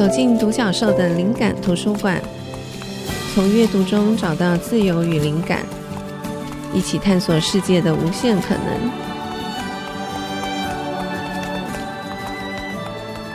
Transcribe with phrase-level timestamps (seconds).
[0.00, 2.18] 走进独角兽的灵感图书馆，
[3.34, 5.62] 从阅读中找到自由与灵感，
[6.72, 9.09] 一起探索世界的无限可能。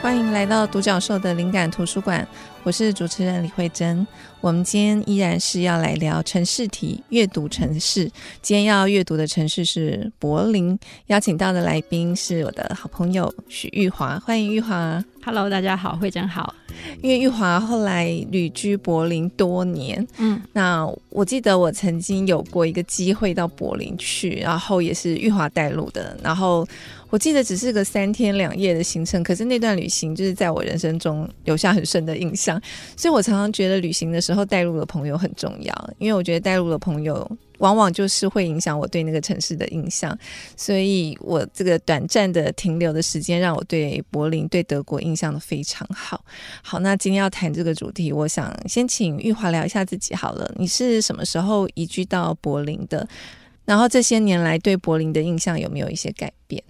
[0.05, 2.26] 欢迎来到独角兽的灵感图书馆，
[2.62, 4.06] 我是主持人李慧珍。
[4.39, 8.03] 我们今天依然是要来聊城市题，阅读城市。
[8.39, 15.03] 今天要阅读的城市是柏林，邀请到的来宾是我的好朋友许玉华，欢迎玉华。
[15.24, 16.53] Hello，大家好，慧珍好。
[17.01, 26.67] 因为玉华后来旅居柏林多年，嗯，那我记得我曾经有过一个机会到柏林去，然后也是玉华带路的，然后
[27.15, 32.61] 我记得只是个三天两夜的行程，可是那段旅行就是在我人生中留下很深的印象，
[32.97, 37.25] 所以我常常觉得旅行的时候带路的朋友很重要，因为我觉得带路的朋友。
[37.59, 40.13] 往往就是会影响我对那个城市的印象，
[40.57, 46.21] 所以我这个短暂的停留的时间，让我对柏林、对德国印象都非常好。
[46.61, 50.53] 好，那今天要谈这个主题，我想先请玉华聊一下自己好了。
[50.57, 53.07] 你是什么时候移居到柏林的？
[53.63, 56.62] 然后这些年来对柏林的印象有没有一些改变？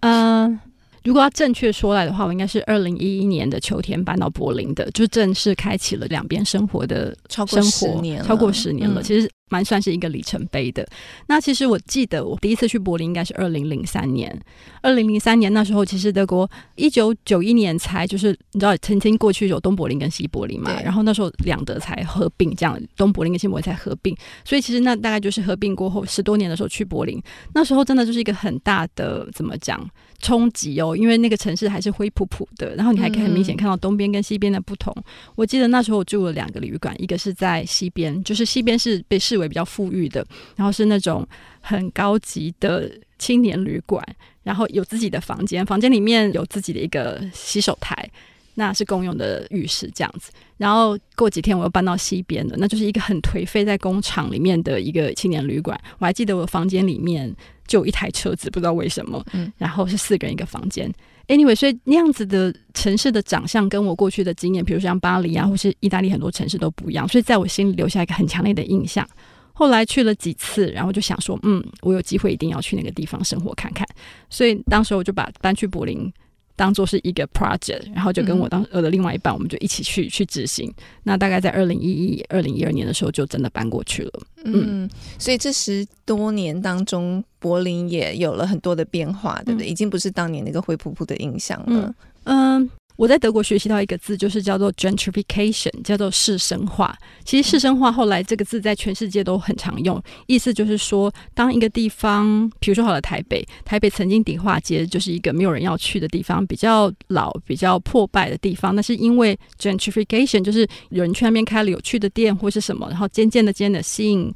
[0.00, 0.60] 嗯
[1.04, 9.02] 如果要正确说来的话，我应该是二零一一年的秋天搬到柏林的，就正式开启了两边生活的生活，超过十年，超过十年了。
[9.02, 10.86] 其实蛮算是一个里程碑的。
[11.26, 14.38] 那其实我记得我第一次去柏林应该是二零零三年。
[14.82, 24.14] 二零零三年那时候，其实德国一九九一年才就是你知道曾经过去有东柏林跟西柏林嘛，然后那时候两德才合并，这样东柏林跟西柏林才合并。
[24.44, 27.22] 所以其实那大概就是合并过后十多年的时候去柏林，
[27.54, 29.88] 那时候真的就是一个很大的怎么讲？
[30.20, 34.92] 冲击哦，因为那个城市还是灰扑扑的，然后你还可以很明显看到东边跟西边的不同。
[35.36, 41.26] 我记得那时候我住了两个旅馆，一个是在西边，就是西边是被视为比较富裕的，然后是那种
[41.60, 44.04] 很高级的青年旅馆，
[44.42, 48.10] 然后有自己的房间，房间里面有自己的一个洗手台，
[48.54, 50.32] 那是公用的浴室这样子。
[50.56, 55.80] 然后过几天我又搬到西边了，那就是一个很颓废在工厂里面的一个青年旅馆。
[56.00, 57.32] 我还记得我房间里面。
[57.68, 60.92] 就一台车子，不知道为什么，嗯，然后是四个人一个房间。
[61.28, 69.06] Anyway，所以那样子的城市的长相跟我过去的经验，比如像巴黎啊，或是意大利很多城市都不一样，所以在我心里留下一个很强烈的印象。
[69.52, 73.86] 后来去了几次，然后就想说，嗯，我有机会一定要去那个地方生活看看。
[74.30, 76.10] 所以当时我就把搬去柏林。
[76.58, 80.68] 当做是一个 project，然后就跟我当我的另外一半，我们就一起去去执行。
[81.04, 84.12] 那大概在二零一一、二零一二年的时候，就真的搬过去了。
[84.44, 89.68] 嗯，嗯，所以这十多年当中，柏林也有了很多的变化，对不对？
[89.68, 91.94] 嗯、已经不是当年那个灰扑扑的印象了。
[92.24, 92.60] 嗯。
[92.60, 96.98] 嗯我在德国学习到一个字，就是叫做 gentrification，叫做市生化。
[97.24, 108.74] 其实市生化后来这个字在全世界都很常用，意思就是说，当一个地方，比如说好了台北，台北曾经迪化街就是一个没有人要去的地方，比较老、比较破败的地方。
[108.74, 114.34] 那是因为 gentrification，就是有人去那边开了有趣的店或是什么，然后渐渐的、渐的吸引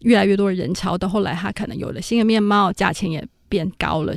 [0.00, 3.24] 越来越多的人潮，到后来它可能有了新的面貌，价钱也。
[3.50, 4.14] 变高了，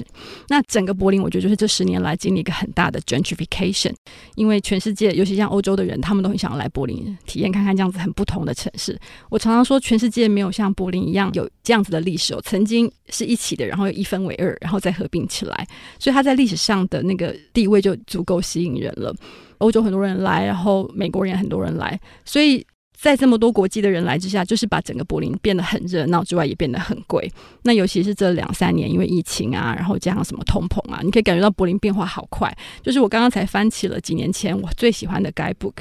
[0.48, 3.92] 那整个柏林，我觉得就是这十年来经历一个很大的 gentrification，
[4.36, 8.98] 因为全世界，尤其像欧洲的人，他们都很想要来柏林体验看看这样子很不同的城市。
[9.30, 15.68] 我常常说，全世界没有像柏林一样有这样子的历史哦，曾经是一起的，然后又一分为二，然后再合并起来，
[15.98, 19.14] 所以它在历史上的那个地位就足够吸引人了。
[19.58, 22.66] 欧洲很多人来，然后美国人也很多人来，所以。
[23.04, 27.30] 在这么多国际的人来之下，就是把整个柏林变得很热闹之外，也变得很贵。
[27.64, 32.50] 那尤其是这两三年，因为疫情啊，然后加上什么通膨啊，你可以感觉到柏林变化好快。
[32.82, 35.74] 就是我刚刚才翻起了几年前我最喜欢的 Guidebook，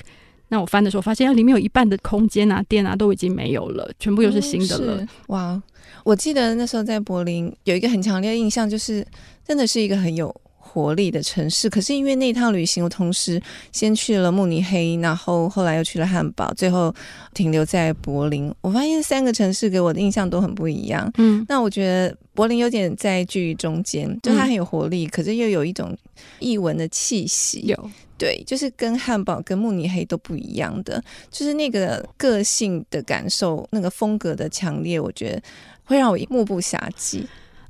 [0.48, 5.06] 那我翻的时候发现，里面有一半的空间啊、店啊都已经没有了，全部又是新的了。
[5.28, 5.62] 哇！
[6.02, 9.06] 我记得那时候在柏林有一个很强烈的印象，就是
[9.46, 10.34] 真的是一个很有。
[10.72, 13.38] 活力的城市，可是因为那趟旅行，我同时
[13.72, 16.94] 先去了慕尼黑，然后后来又去了汉堡，最后
[17.34, 18.50] 停留在柏林。
[18.62, 21.12] 我发现三个城市给我的印象都很不一样。
[21.18, 25.94] 嗯，那我觉得柏林有点在居于中间，就它很有活力，嗯，可是又有一种
[26.38, 27.60] 异文的气息。
[27.66, 35.42] 有，对，就是跟汉堡跟慕尼黑都不一样的，就是那个个性的感受，那个风格的强烈，我觉得
[35.84, 37.22] 会让我目不暇接。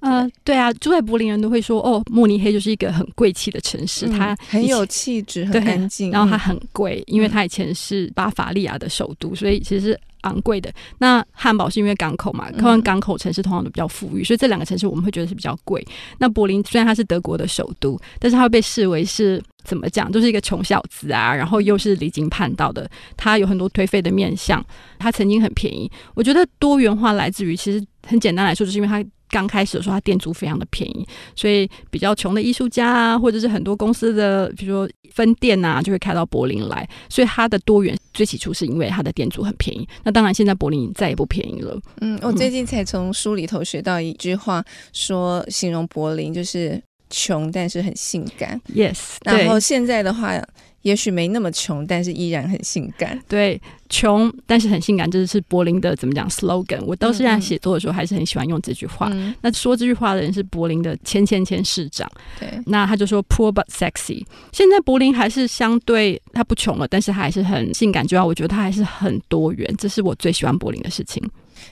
[0.03, 10.73] 呃，对啊，住在柏林人都会说，哦，慕尼黑就是一个很贵气的城市，嗯、它很有气质，很干净，然后它很贵，嗯，因为它以前是巴伐利亚的首都，所以其实昂贵的。
[10.99, 15.87] 那汉堡是因为港口嘛，靠近港口城市通常都比较富裕，所以这两个城市我们会觉得是比较贵。
[16.19, 24.61] 那柏林虽然它是德国的首都，但是它会被视为是怎么讲，就是一个穷小子啊，然后又是离经叛道的，它有很多颓废的面相。
[24.99, 29.01] 它曾经很便宜，我觉得多元化来自于其实很简单来说，就是因为它。
[29.33, 36.87] 刚开始的时候，它店租非常的便宜，所以比较穷的艺术家啊，或者是很多公司的，比如说分店啊，就会开到柏林来。
[37.09, 39.89] 所以它的多元最起初是因为它的店租很便宜。
[40.05, 41.81] 那当然，现在柏林再也不便宜了。
[42.03, 44.63] 嗯，我最近才从书里头学到一句话，
[44.93, 48.61] 说形容柏林就是穷，但是很性感。
[48.75, 50.41] Yes，然后现在的话。
[50.83, 53.19] 也许没那么穷，但是依然很性感。
[53.29, 56.83] 对，穷但是很性感，这是柏林的怎么讲 slogan？
[56.85, 59.09] 我到现在写作的时候还是很喜欢用这句话。
[59.13, 62.11] 嗯、那说这句话的人是柏林的前前前市长。
[62.41, 64.25] 对，那他就说 poor but sexy。
[64.53, 68.07] 现在柏林还是相对他不穷了，但是还是很性感。
[68.07, 71.23] 主要我觉得他还是很多元，这是我最喜欢柏林的事情。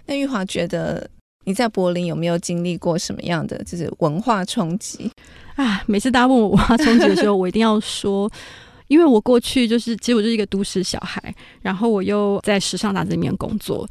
[0.07, 1.11] 那玉华觉得
[1.45, 5.11] 你在柏林有没有经历过什么样的就是文化冲击
[5.57, 5.83] 啊？
[5.87, 8.31] 每次大家问我文化冲击的时候，我一定要说。
[8.91, 11.33] 因为我过去就是，其实我就是一个都市小孩，
[11.63, 13.89] 然后我又在时尚杂志里面工作，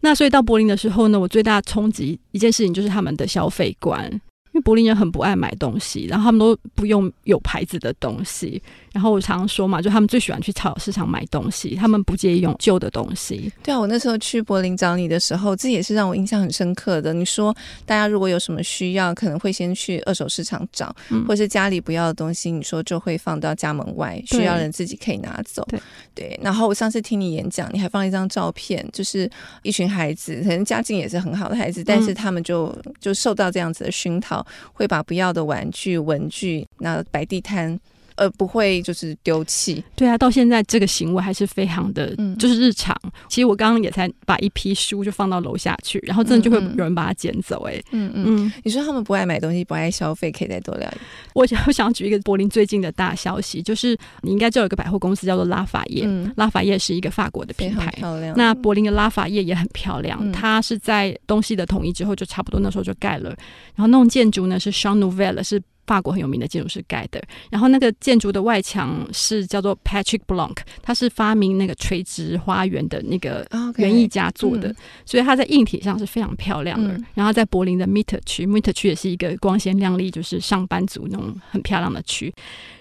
[0.00, 4.20] 那所以到柏林的时候呢，我最大的冲击一件事情就是他们的消费观。
[4.54, 8.62] 因为柏林人很不爱买东西，然后他们都不用有牌子的东西。
[8.92, 13.52] 然后我常常说嘛，就他们最喜欢去超市场买东西，他们不介意用旧的东西。
[13.64, 17.12] 对啊，我那时候去柏林找你的时候，这也是让我印象很深刻的。
[17.12, 17.52] 你说
[17.84, 25.66] 大家如果有什么需要，可能会先去二手市场找，嗯、或是家里不要的东西，你说就会放到家门外，需要人自己可以拿走。
[26.14, 26.40] 对对。
[26.42, 29.30] 然后我上次听你演讲，你还放了一张照片，就是
[29.62, 34.46] 一群孩子，可能家境也是很好的孩子，但是他们就就受到这样子的熏陶。
[34.72, 37.78] 会把不要的玩具、文具那摆地摊。
[38.16, 42.96] 而不会就是丢弃，对啊，到现在这个行为还是非常的，嗯、就是日常。
[43.28, 47.74] 其实我刚刚也才把一批书就放到楼下去，然后真的就会有人把它捡走，欸。
[47.74, 48.52] 哎，嗯嗯嗯。
[48.62, 51.00] 你说他们不爱买东西，不爱消费，可以再多聊一点。
[51.34, 58.34] 我想我想举一个柏林最近的大消息，就是你应该知道有个百货公司叫做拉法叶，嗯、拉法叶是一个法国的品牌，漂亮。
[58.36, 63.30] 那柏林的拉法叶也很漂亮，嗯、它是在东西的统一之后就差不多那时候就盖了，
[63.74, 65.60] 然后那种建筑呢是 Jean Nouvel 是。
[65.86, 73.46] 法国很有名的建筑师盖的，然后那个建筑的外墙是叫做 Patrick Blanc，他是发明那个垂直花园的那个
[73.76, 74.76] 园艺家做的，Okay,
[75.06, 76.92] 所以它在硬体上是非常漂亮的。
[76.94, 82.32] 嗯、然后在柏林的 Mitte 区，Mitte 区也是一个光鲜亮丽，就是上班族那种很漂亮的区。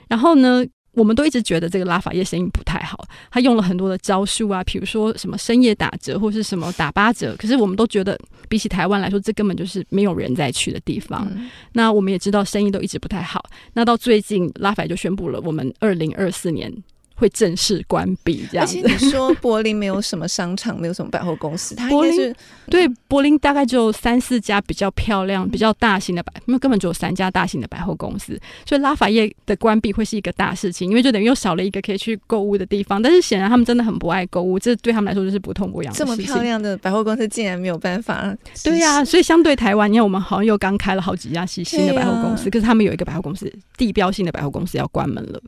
[0.07, 7.35] 然后呢，我们都一直觉得这个拉法叶生意不太好，他用了很多的招数啊，比如说什么深夜打折或是什么打八折。
[7.37, 8.17] 可是我们都觉得，
[8.47, 11.27] 比起台湾来说，这根本就是没有人在去的地方。
[11.35, 13.43] 嗯、那我们也知道，生意都一直不太好。
[13.73, 16.71] 那到最近，拉法就宣布了，我们二零二四年。
[17.15, 18.79] 会正式关闭这样子。
[18.83, 22.35] 而且你说柏林没有什么商场， 没有什么百货公司，它应该是柏林
[22.69, 33.01] 对柏林大概只有三四家比较漂亮、比较大型的百，因为根本只有三家大型的百货公司，所以拉法叶的关闭会是一个大事情，因为就等于又少了一个可以去购物的地方。
[33.01, 35.93] 但是显然他们真的很不爱购物，这对他们来说就是不痛不痒。
[35.93, 38.35] 这么漂亮的百货公司竟然没有办法？
[38.63, 45.41] 对呀、啊，所以相对台湾，因为我们好像又刚开了好几家新新的百货公司，啊、可是他们有一个百货公司地标性的百货公司要关门了。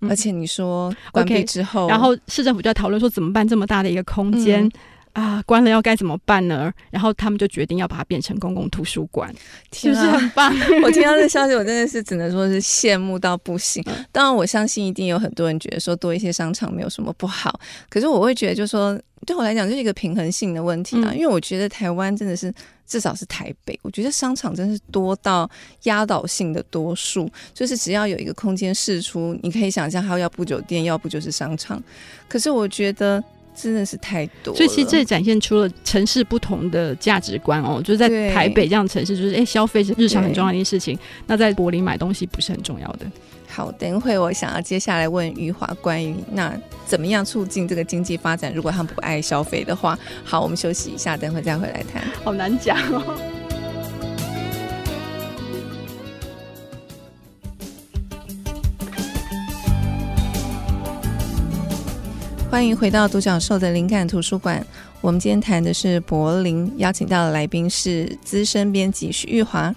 [0.00, 3.46] 而且你说关闭之后，okay, 然后市政府就在讨论说怎么办？
[3.46, 4.70] 这么大的一个空间、嗯、
[5.18, 6.72] 啊，关了要该怎么办呢？
[6.90, 9.34] 然后他们就决定要把它变成公共图书馆，
[9.72, 10.54] 是不是很棒？
[10.84, 13.84] 我听到这消息，我真的是只能说是羡慕到不行。
[14.12, 18.98] 当然，我相信一定有很多人觉得说多一些商场没有什么不好，可是我会觉得就是说。
[19.26, 22.54] 对我来讲，就是一个平衡性的问题啊，嗯、因为我觉得台湾真的是，
[22.86, 25.50] 至少是台北，我觉得商场真是多到
[25.82, 31.82] 压倒性的多数，就是只要有一个空间释出，你可以想象，它要不酒店，要不就是商场。
[32.28, 33.22] 可是我觉得
[33.62, 37.80] 真的是太多，所以其实这展现出了城市不同的价值观哦。
[37.82, 43.06] 就是在台北这样的城市，就是哎，消费是日常很重要的一件事情，那在柏林买东西不是很重要的。
[43.48, 48.52] 好，等一会我想要接下来问余华关于那怎么样促进这个经济发展。
[48.54, 52.02] 如果他们不爱消费的话，好，我们休息一下，等会再回来谈。
[52.22, 53.37] 好难讲哦。
[62.50, 64.66] 欢迎回到独角兽的灵感图书馆。
[65.02, 69.72] 我们今天谈的是柏林，邀请到的来宾是资深编辑徐玉华。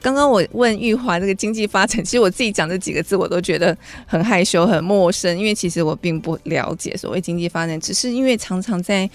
[0.00, 9.08] 刚刚我问玉华这个经济发展，其实我自己讲这几个字，我都觉得很害羞、很陌生，因为其实我并不了解所谓经济发展，只是因为常常在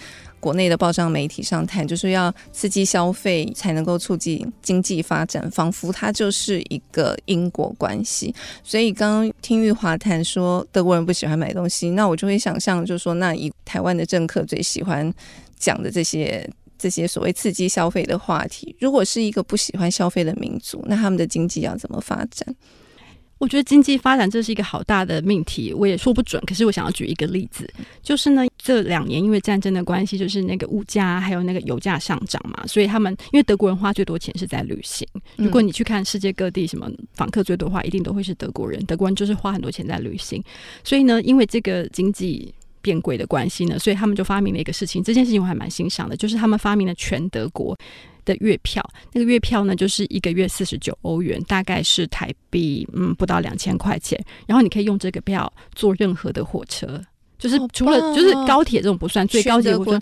[0.44, 8.36] 国内的报章媒体上谈，就是要刺激消费才能够促进经济发展，仿佛它就是一个因果关系。
[8.62, 15.10] 所以刚刚听玉华谈说德国人不喜欢买东西，那我就会想象，就是说那以台湾的政客最喜欢
[15.58, 16.46] 讲的这些。
[16.76, 22.46] 这些所谓刺激消费的话题，如果是一个不喜欢消费的民族，那他们的经济要怎么发展？
[23.44, 26.42] 我觉得经济发展这是一个好大的命题，我也说不准。
[26.48, 27.70] 可是我想要举一个例子，
[28.02, 35.06] 就是呢，这两年因为战争的关系，就是那个物价还有那个油价上涨嘛，所以他们因为德国人花最多钱是在旅行。
[35.36, 38.82] 如果你去看世界各地什么访客最多的话，一定都会是德国人。
[38.86, 40.42] 德国人就是花很多钱在旅行，
[40.82, 45.04] 所以呢，因为这个经济变贵的关系呢，所以他们就发明了一个事情。
[45.04, 47.78] 这件事情我还蛮欣赏的，就是他们发明了全德国
[48.26, 48.84] 的月票。
[49.12, 54.20] 那个月票呢，就是一个月四十九欧元，大概是台币嗯不到两千块钱。
[54.48, 57.02] 然后你可以用这个票坐任何的火车。
[57.40, 60.00] 就是除了就是高铁这种不算，最高级我说。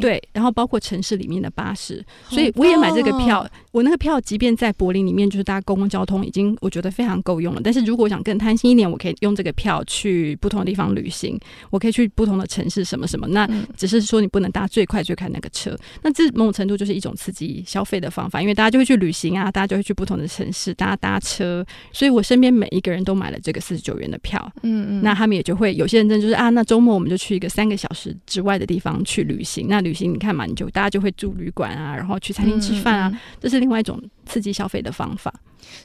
[0.00, 3.44] 对，然后包括城市里面的巴士，所以我也买这个票。
[3.74, 7.60] 我那个票，即便在柏林里面，就是搭公共交通，已经我觉得非常够用了。
[7.64, 11.36] 但是如果我想更贪心一点，我可以用这个票去不同的地方旅行，
[11.70, 13.26] 我可以去不同的城市，什么什么。
[13.26, 15.76] 那只是说你不能搭最快最快那个车。
[16.02, 21.66] 那这某种程度就是一种刺激消费的方法，因为大家就会去旅行啊，大家就会去不同的城市，大家搭车。
[21.90, 24.40] 所以我身边每一个人都买了这个四十九元的票。
[24.62, 26.84] 嗯嗯，那他们也就会有些人真就是啊，那周。
[26.84, 29.68] 末我们就去一个三个小时之外的地方去旅行。
[29.70, 35.32] 那旅行你看嘛，你就大家就会住旅馆啊，然后去餐厅吃饭啊，这是另外一种刺激消费的方法。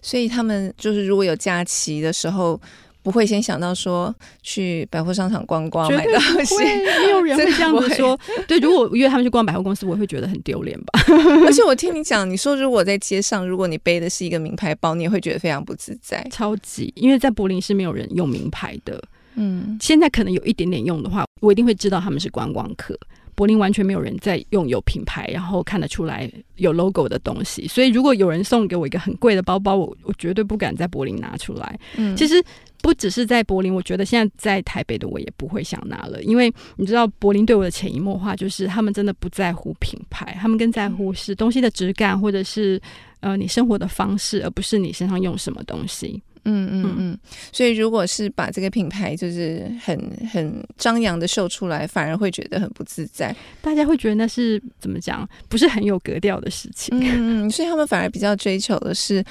[0.01, 2.59] 所以他们就是如果有假期的时候，
[3.01, 6.57] 不会先想到说去百货商场逛逛买东西。
[6.57, 8.19] 没有人会 这样子说。
[8.45, 10.99] 对，如果约他们去逛百货公司，我会觉得很丢脸吧。
[11.47, 16.21] 而且我听你讲，你说如果在街上，如果你背的是一个名牌包，你也会觉得非常不自在。
[16.29, 19.01] 超级，因为在柏林是没有人用名牌的。
[19.35, 22.99] 嗯，现在可能有一点点用的话，我一定会知道他们是观光客。
[23.39, 27.65] 柏林完全没有人在用有品牌，然后看得出来有 logo 的东西。
[27.69, 31.79] 所以如果有人送给我一个很贵的包包，我我绝对不敢在柏林拿出来。
[31.95, 32.43] 嗯，其实
[32.81, 42.77] 不只是在柏林，我觉得现在在台北的我也不会想拿了，因为你知道柏林对我的潜移默化就是他们真的不在乎品牌，他们更在乎是东西的质感或者是
[43.21, 46.21] 呃你生活的方式，而不是你身上用什么东西。
[46.49, 47.19] 嗯嗯嗯，
[47.51, 49.97] 所以如果是把这个品牌就是很
[50.31, 56.97] 很张扬的秀出来，反而会觉得很不自在，大家会觉得那是怎么讲，不是很有格调的事情。
[56.99, 59.23] 嗯嗯，所以他们反而比较追求的是。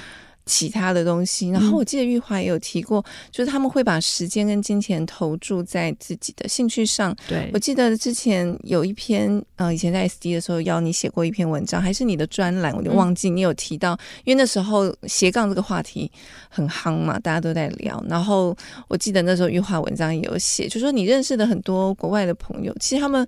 [0.49, 7.15] 其他的东西，然后我记得玉华也有提过，嗯、就是他们会把时间跟金钱投注在自己的兴趣上。
[7.29, 16.11] 对，我记得之前有一篇，呃，以前在 SD 的时候邀你写过一篇文章，还是你的专栏，我就忘记你有提到，嗯、因为那时候斜杠这个话题
[16.49, 18.03] 很夯嘛，大家都在聊。
[18.09, 18.57] 然后
[18.89, 23.27] 我记得那时候玉华文章也有写，就说你认识的很多国外的朋友，其实他们。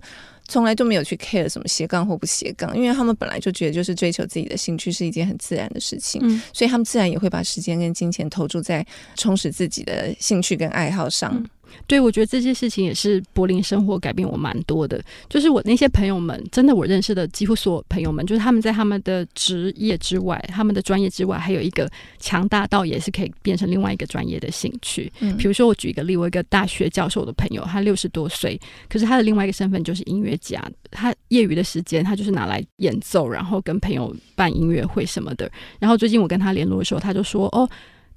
[0.51, 11.33] 从来都没有去 care 什么斜杠或不斜杠，因为他们本来就觉得就是追求自己的兴趣是一件很自然的事情，嗯，所以他们自然也会把时间跟金钱投注在充实自己的兴趣跟爱好上。
[11.33, 11.49] 嗯
[11.87, 15.01] 对，我觉得这些事情也是柏林生活改变我蛮多的。
[15.29, 25.11] 就是我那些朋友们，真的我认识的几乎所有朋友们，就是他们在他们的职业之外，他们的专业之外，还有一个强大到也是可以变成另外一个专业的兴趣。
[25.19, 28.59] 嗯，比如说我举一个例，我一个大学教授的朋友，他六十多岁，
[28.89, 30.63] 可是他的另外一个身份就是音乐家。
[30.91, 35.49] 他业余的时间，他就是拿来演奏，然后跟朋友办音乐会什么的。
[35.79, 37.69] 然后最近我跟他联络的时候，他就说：“哦。”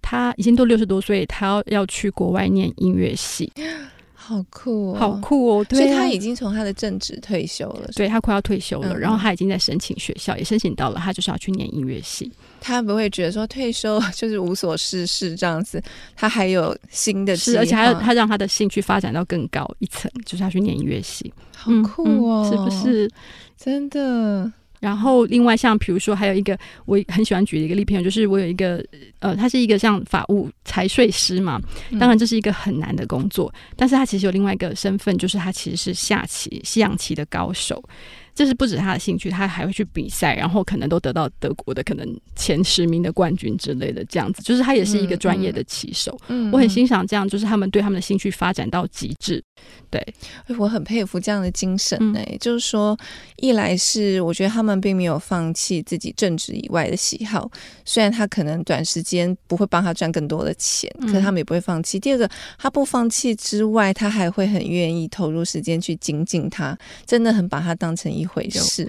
[0.06, 3.50] 他已经都六十多岁，他要要去国外念音乐系，
[4.12, 5.64] 好酷哦，好酷哦！
[5.64, 12.30] 对啊，所以他已经从他的正职退休了，对，他快要退休了，嗯，然后他已经在申请学校，也申请到了，他就是要去念音乐系。
[12.60, 15.82] 他不会觉得说退休就是无所事事这样子，
[16.14, 23.10] 他还有新的事，而且还要他让他的兴趣发展到更高一层，就是他去念音乐系，好酷哦，嗯嗯，是不是？
[23.56, 24.52] 真的。
[24.84, 28.84] 然后，另外像比如说，还有一个我很喜欢举的一个例子，就是我有一个
[29.18, 31.58] 呃，他是一个像法务财税师嘛，
[31.98, 37.82] 当然这是一个很难的工作，但是他其实有另外一个身份，就是他其实是下棋、西洋棋的高手。
[38.34, 46.18] 这是不止他的兴趣，他还会去比赛，然后可能都得到德国的可能前十名的冠军之类的，这样子，就是他也是一个专业的棋手。
[46.26, 49.40] 嗯，我很欣赏这样，就是他们对他们的兴趣发展到极致。
[49.88, 50.04] 对，
[50.58, 52.98] 我很佩服这样的精神嗯、就是说，
[53.36, 57.48] 一来是我觉得他们并没有放弃自己正职以外的喜好，
[57.84, 61.98] 虽然他可能短时间不会帮他赚更多的钱，可是他们也不会放弃。
[61.98, 66.76] 嗯、第二个，他不放弃之外，他还会很愿意投入时间去精进他，
[67.06, 68.23] 真的很把他当成一。
[68.24, 68.88] 一回事，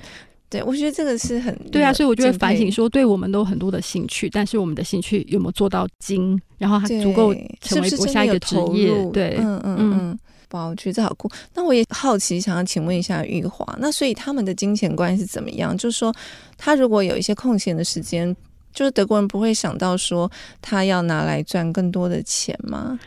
[0.50, 8.90] 对，我觉得这个是很对啊，所以我就会反省说，对我们都有很多的兴趣，但是我们的兴趣有没有做到精，然后还足够成为我下一个职业？
[9.12, 10.20] 对，嗯嗯嗯，
[10.52, 11.30] 哇，我觉得这好酷。
[11.54, 15.78] 那我也好奇，想要请问一下玉华，那所以他们的金钱观是怎么样？
[15.78, 16.14] 就是说，
[16.58, 18.34] 他如果有一些空闲的时间，
[18.74, 22.98] 就是德国人不会想到说他要拿来赚更多的钱吗？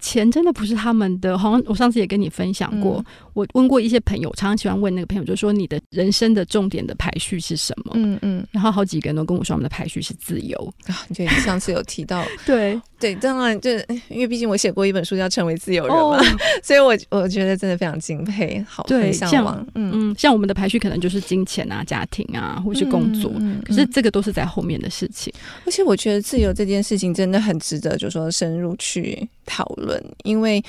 [0.00, 2.98] 钱真的不是他们的，好像我上次也跟你分享过。
[2.98, 3.04] 嗯、
[3.38, 7.92] 我问过一些朋友，常常喜欢问那个朋友，就是说你的人生的重点的排序是什么？
[7.94, 8.46] 嗯嗯。
[8.50, 11.06] 然后好几个人都跟我说，我们的排序是自由啊。
[11.14, 16.24] 对，上次有提到， 对对，当然就是因为毕竟我写过一本书叫《成为自由人》嘛，哦、
[16.62, 19.64] 所以我我觉得真的非常敬佩，好，对，向往。
[19.74, 25.32] 嗯嗯，像我们的排序可能就是金钱啊、家庭啊，或是工作，嗯嗯嗯、可是这个都是在后面的事情。
[25.64, 30.62] 而且我觉得自由这件事情真的很值得，就是说深入去讨论，因为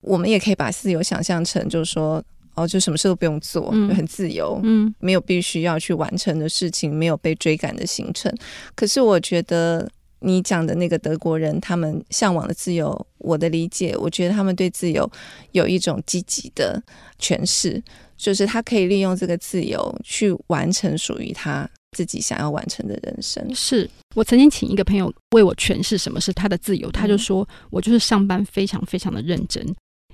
[0.00, 2.22] 我们也可以把自由想象成，就是说，
[2.54, 8.34] 哦，就什么事都不用做，嗯、就很自由，嗯，没有必须要去完成的事情，没有被追赶的行程。
[8.74, 9.88] 可是我觉得
[10.20, 15.10] 你讲的那个德国人，他们向往的自由，我的理解，我觉得他们对自由
[15.52, 16.82] 有一种积极的
[17.18, 17.82] 诠释，
[18.16, 23.46] 就是他可以利用这个自由去完成属于他自己想要完成的人生。
[23.54, 23.88] 是。
[24.16, 29.64] 我曾经请一个朋友为我诠释什么是他的自由，他就说我就是上班非常非常的认真，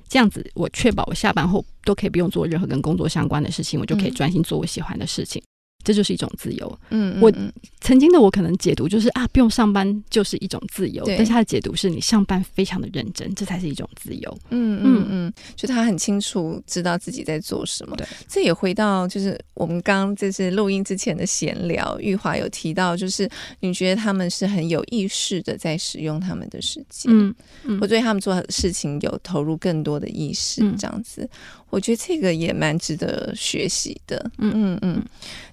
[0.08, 5.42] 这样子我确保我下班后都可以不用做任何跟工作相关的事情，我就可以专心做我喜欢的事情。
[5.86, 6.78] 这就是一种自由。
[6.90, 7.32] 嗯，我
[7.80, 11.04] 曾经的我可能解读就是啊，不用上班就是一种自由。
[11.04, 14.38] 对但是他的解读是你上班非常的认真，这才是一种自由。
[14.50, 17.94] 嗯嗯嗯，就他很清楚知道自己在做什么。
[17.96, 27.12] 对，这也回到就是我们刚刚就是录音之前的闲聊，玉华有提到，就是你觉得他们是很有意识的在使用他们的时间。
[27.14, 31.28] 嗯嗯，我对他们做的事情有投入更多的意识，这样子，嗯、
[31.70, 34.28] 我觉得这个也蛮值得学习的。
[34.38, 35.04] 嗯嗯嗯。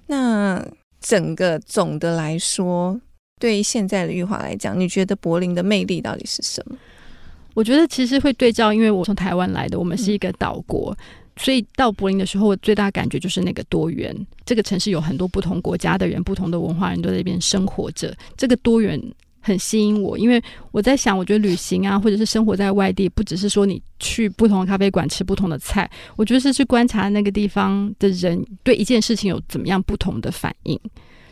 [0.06, 0.66] 那
[1.00, 3.00] 整个总的来说，
[3.40, 6.76] 对于现在的玉华来讲，你觉得柏林的魅力到底是什么？
[7.54, 10.96] 我觉得其实会对照，因为我从台湾来的，我们是一个岛国，
[11.36, 14.14] 所以到柏林的时候，我最大感觉就是那个多元。
[14.44, 19.00] 这个城市有很多不同国家的人、不同的文化人都在这边生活着，这个多元。
[19.44, 30.80] 很吸引我，因为我在想，我觉得旅行啊，或者是生活在外地，不只是说你去不同的咖啡馆吃不同的菜，我觉得是去观察那个地方的人对一件事情有怎么样不同的反应。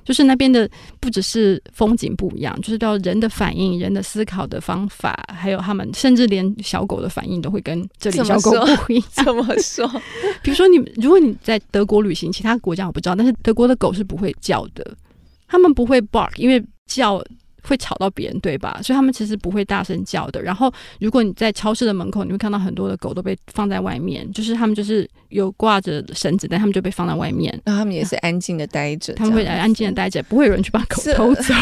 [0.05, 8.51] 就是那边的不只是风景不一样，就是到人的反应、人的思考的方法，还有他们甚至连小狗的反应都会跟这里小狗
[8.85, 9.05] 不一样。
[9.25, 9.89] 怎么说？
[10.43, 14.85] 比如说你，如果你在德国旅行，其他国家我不知道，但是德国的狗是不会叫的，
[15.47, 17.25] 他们不会 bark，因为叫。
[17.63, 18.81] 会吵到别人，对吧？
[18.83, 20.43] 所以他们其实不会大声叫的。
[20.43, 27.53] 然后，如果你在超市的门口，你会看到很多的狗都被放在外面，就是他们就是有挂着绳子，但他们就被放在外面。
[27.65, 31.53] 然后他们也是安静的待着，他们会安静的待着，不会有人去把狗偷走。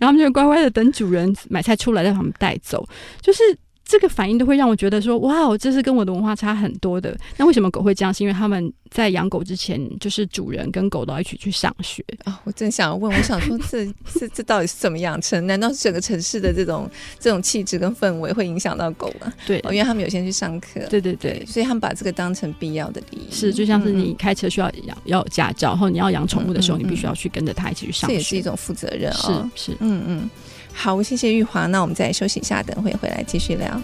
[0.00, 2.86] 然后他们就乖乖的等主人买菜出来，再把他们带走。
[3.20, 3.42] 就是。
[3.90, 7.16] 这个反应都会让我觉得说，哇，这是跟我的文化差很多的。
[7.38, 8.12] 那为什么狗会这样？
[8.12, 12.38] 是因为他们在养狗之前，就是主人跟狗都要一起去上学啊、哦。
[12.44, 15.46] 我正想问，我想说 这，这这这到底是怎么养成？
[15.46, 19.32] 难道是整个城市的这种这种气质跟氛围会影响到狗吗？
[19.46, 20.80] 对、哦，因为他们有先去上课。
[20.88, 23.32] 对对对，所以他们把这个当成必要的礼仪。
[23.32, 28.14] 是，就像是你开车需要养要有驾照，然后你要养宠物的时候，嗯嗯嗯，你必须要去跟着他一起去上学。
[28.14, 29.50] 这也是一种负责任啊、哦。
[29.54, 30.30] 是是，嗯嗯。
[30.72, 31.66] 好，谢谢玉华。
[31.66, 33.82] 那我们再休息一下，等会回来继续聊。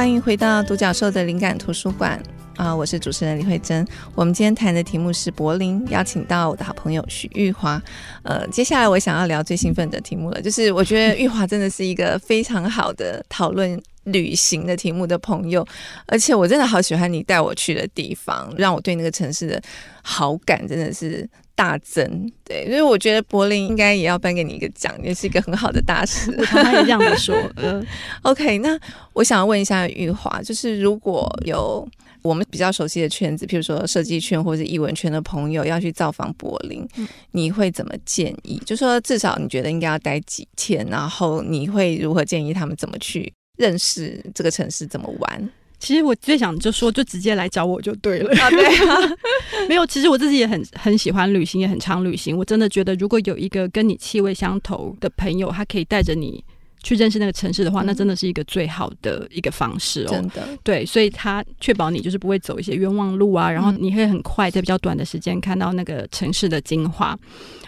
[0.00, 2.18] 欢迎回到独角兽的灵感图书馆
[2.56, 2.74] 啊！
[2.74, 3.86] 我是主持人李慧珍。
[4.14, 7.78] 我们今天谈的题目是柏林，邀请到我的好朋友许玉华。
[8.22, 15.62] 呃，接下来我想要聊最兴奋的题目了，就是我觉得玉华真的是一个非常好的讨论旅行的题目的朋友，
[16.06, 19.62] 而且我真的好喜欢你带我去的地方，让我对那个城市的
[20.02, 21.28] 好感真的是。
[21.60, 26.32] 大增，对，所以我觉得柏林应该也要颁给你一个奖，也是一个很好的大使。
[26.48, 27.36] 他也这样子说。
[27.62, 27.86] 嗯
[28.22, 28.80] ，OK，那
[29.12, 31.86] 我想要问一下玉华，就是如果有
[32.22, 38.58] 我们比较熟悉的圈子，譬如说设计圈或者艺文圈的朋友要去造访柏林，嗯、你会怎么建议？
[38.64, 45.50] 就说至少你觉得应该要待几天，然后你会如何建议他们怎么去认识这个城市，怎么玩？
[45.80, 48.30] 其实我最想就说，就直接来找我就对了。
[48.38, 48.96] 啊，对啊，
[49.66, 49.86] 没有。
[49.86, 52.36] 其实我自己也很很喜欢旅行，也很常旅行。
[52.36, 56.44] 我真的觉得，如果有一个跟你气味相投的朋友，他可以带着你
[56.82, 60.10] 去认识那个城市的话，嗯、那真的是一个最好的一个方式哦。
[60.10, 67.18] 真的，对，所以他确保你就是不会走一些冤枉路啊，然后你会很快在比较短的时间看到那个城市的精华。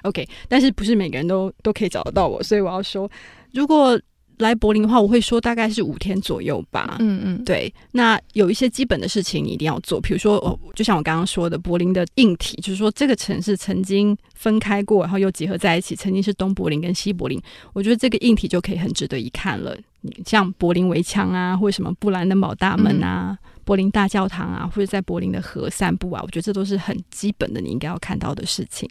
[0.02, 3.10] OK，但是不是每个人都都可以找得到我，所以我要说，
[3.54, 3.98] 如果。
[4.38, 6.96] 来柏林的话，我会说大概是五天左右吧。
[6.98, 7.72] 嗯嗯，对。
[7.92, 17.40] 那有一些基本的事情你一定要做，比如说，哦，就像我刚刚说的，柏林的硬体，就是说这个城市曾经分开过，然后又结合在一起，曾经是东柏林跟西柏林。
[17.72, 19.76] 我觉得这个硬体就可以很值得一看了。
[20.00, 28.88] 你像柏林围墙啊，或者什么布兰登堡大门啊、嗯、柏林大教堂啊，或者在柏林的河散步啊，我觉得这都是很基本的，你应该要看到的事情。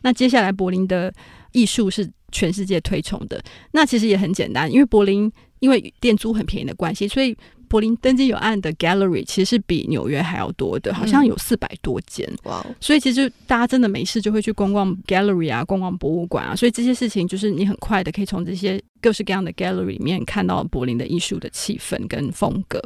[0.00, 1.12] 那接下来，柏林的
[1.52, 3.42] 艺术是全世界推崇的。
[3.72, 7.36] 那其实也很简单，因为柏林因为店租很便宜的关系，所以
[7.68, 12.26] 柏林登记有案的 gallery 其实是比纽约还要多的，好像有四百多间。
[12.44, 12.74] 哇、嗯！
[12.80, 16.56] 所以其实大家真的没事就会去逛逛 gallery 啊，逛逛博物馆啊。
[16.56, 22.82] 所以这些事情就是你很快的可以从这些各式各样的 gallery 里面看到柏林的艺术的气氛跟风格。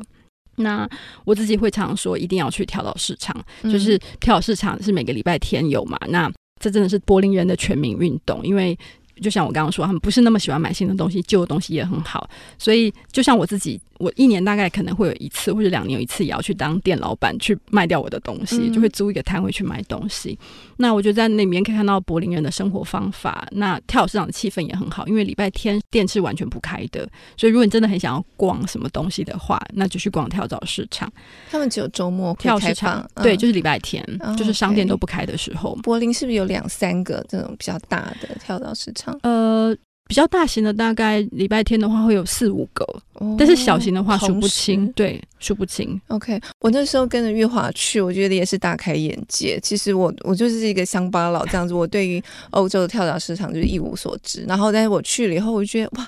[0.56, 0.88] 那
[1.24, 5.98] 我自己会常说，一定要去跳蚤市场，嗯、就是跳蚤市场是每个礼拜天有嘛。
[6.08, 8.76] 那这真的是柏林人的全民运动，因为
[9.20, 13.80] 就像我刚刚说，他们不是那么喜欢买新的东西，旧的东西也很好，所以就像我自己。
[14.02, 20.36] 我一年大概可能会有一次或者两年有一次，也要去当店老板，去卖掉我的东西，嗯、就会租一个摊位去卖东西。
[20.76, 23.46] 那我就在那里面可以看到柏林人的生活方法。
[23.52, 31.08] 那跳蚤市场的气氛也很好，因为礼拜天店是完全不开的，所以如果你真的很想要逛什么东西的话，那就去逛跳蚤市场。
[31.48, 35.76] 他们只有周末跳蚤市场，嗯、对，就是礼拜天，嗯、就是商店都不开的时候。
[35.84, 39.16] 柏林是不是有两三个这种比较大的跳蚤市场？
[39.22, 39.76] 呃。
[40.08, 42.84] 比较大型的大概礼拜天的话会有四五个，
[43.14, 45.98] 哦、但是小型的话数不清，时对，数不清。
[46.08, 49.58] OK，我那时候跟着月华去，我觉得也是大开眼界。
[49.62, 54.44] 其实我我就是一个乡巴佬这样子，我对于欧洲的跳蚤市场就是一无所知。
[54.46, 56.06] 然后但是我去了以后，我就觉得哇。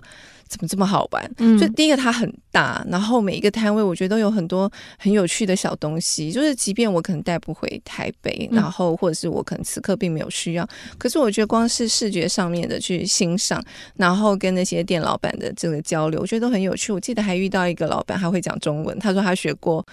[0.55, 1.29] 怎么这么好玩？
[1.39, 6.31] 嗯，就第一个它很大，然后每一个摊位我觉得都有很多很有趣的小东西。
[6.31, 10.65] 就是即便我可能带不回台北，然后或者是我可能此刻并没有需要，
[10.97, 13.61] 可是我觉得光是视觉上面的去欣赏，
[13.97, 16.93] 然后跟那些店老板的这个交流，我觉得都很有趣。
[16.93, 19.85] 我记得还遇到一个老板，他会讲中文，他说他学过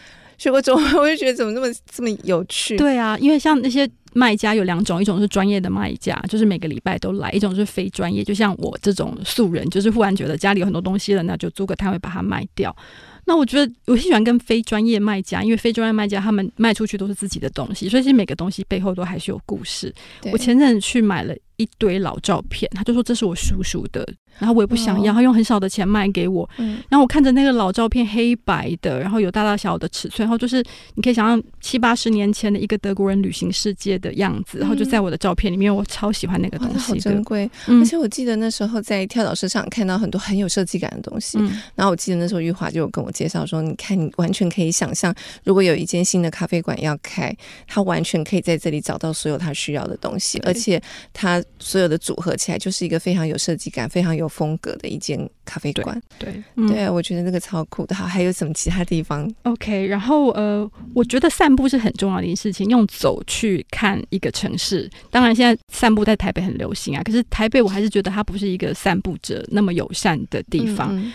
[0.41, 2.75] 学过中文，我就觉得怎么那么这么有趣？
[2.75, 3.87] 对啊，因为像那些。
[4.13, 12.75] 卖家有两种，一种是专业的卖家，就是每个礼拜都来；一种是非专业，就像我这种素人，就是忽然觉得家里有很多东西了，那就租个摊位把它卖掉。
[13.23, 19.93] 那我觉得我喜欢跟非专业卖家，因为非专业卖家他们卖出去都是自己的东西，所以其实每个东西背后都还是有故事。
[20.33, 24.07] 我前阵子去买了一堆老照片，他就说这是我叔叔的。
[24.39, 26.49] 然后我也不想要，他用很少的钱卖给我。
[26.57, 30.63] 嗯，然后我看着那个老照片，黑白的，然后有大大小小的尺寸，然后就是
[30.95, 34.57] 你可以想象七八十年前的一个德国人旅行世界的样子。
[34.57, 37.49] 然后就在我的照片里面，我超喜欢那个东西，好珍贵。
[37.67, 41.37] 而且我记得那时候在跳蚤市场看到很多很有设计感的东西。
[41.75, 47.35] 然后我记得那时候玉华就有跟我介绍说，你看，你完全可以想象，如果有一间新的咖啡馆要开，
[47.67, 50.81] 他完全可以在这里找到所有他需要的东西，而且
[51.13, 54.31] 他所有的组合起来就是一个非常有设计感、非常有。
[54.31, 57.93] 风格的一间咖啡馆，对对，嗯、对，我觉得那个超酷的。
[57.93, 64.89] 好，还有什么其他地方？OK，然后呃，我觉得散步是很重要的一件事情，用走去看一个城市。
[65.09, 70.95] 当然，现在散步在台北很流行啊，可是台北我还是觉得它不是一个散步者那么友善的地方。
[70.95, 71.11] 嗯、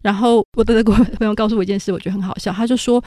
[0.00, 3.02] 然后我的德国朋友告诉我一件事，我觉得很好笑，他就说，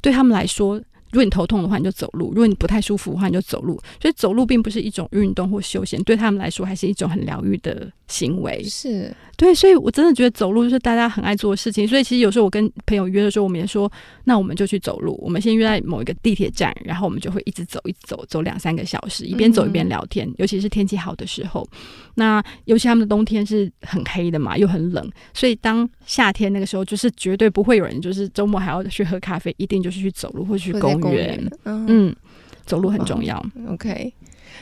[0.00, 0.80] 对他们来说。
[1.14, 3.80] 如果你头痛的话，你就走路；如果你不太舒服的话，你就走路。
[4.02, 8.62] 所以走路并不是一种运动或休闲，对他们来说还是一种很疗愈的行为。
[8.64, 9.14] 是。
[9.36, 11.88] 对，所以我真的觉得走路就是大家很爱做的事情。
[11.88, 13.90] 所以其实有时候我跟朋友约的时候，我们也说，
[14.22, 15.18] 那我们就去走路。
[15.20, 20.24] 我们先约在某一个地铁站，然后我们就会一直走，一直走，走两三个小时，一边走一边聊天。
[20.28, 21.68] 嗯、尤其是天气好的时候，
[22.14, 31.44] 那尤其他们的冬天是很黑的嘛，又很冷，所以当夏天那个时候，就是绝对不会有人就是周末还要去喝咖啡，一定就是去走路或去公园。
[31.64, 32.16] 嗯，嗯，
[32.64, 33.44] 走路很重要。
[33.68, 34.12] OK。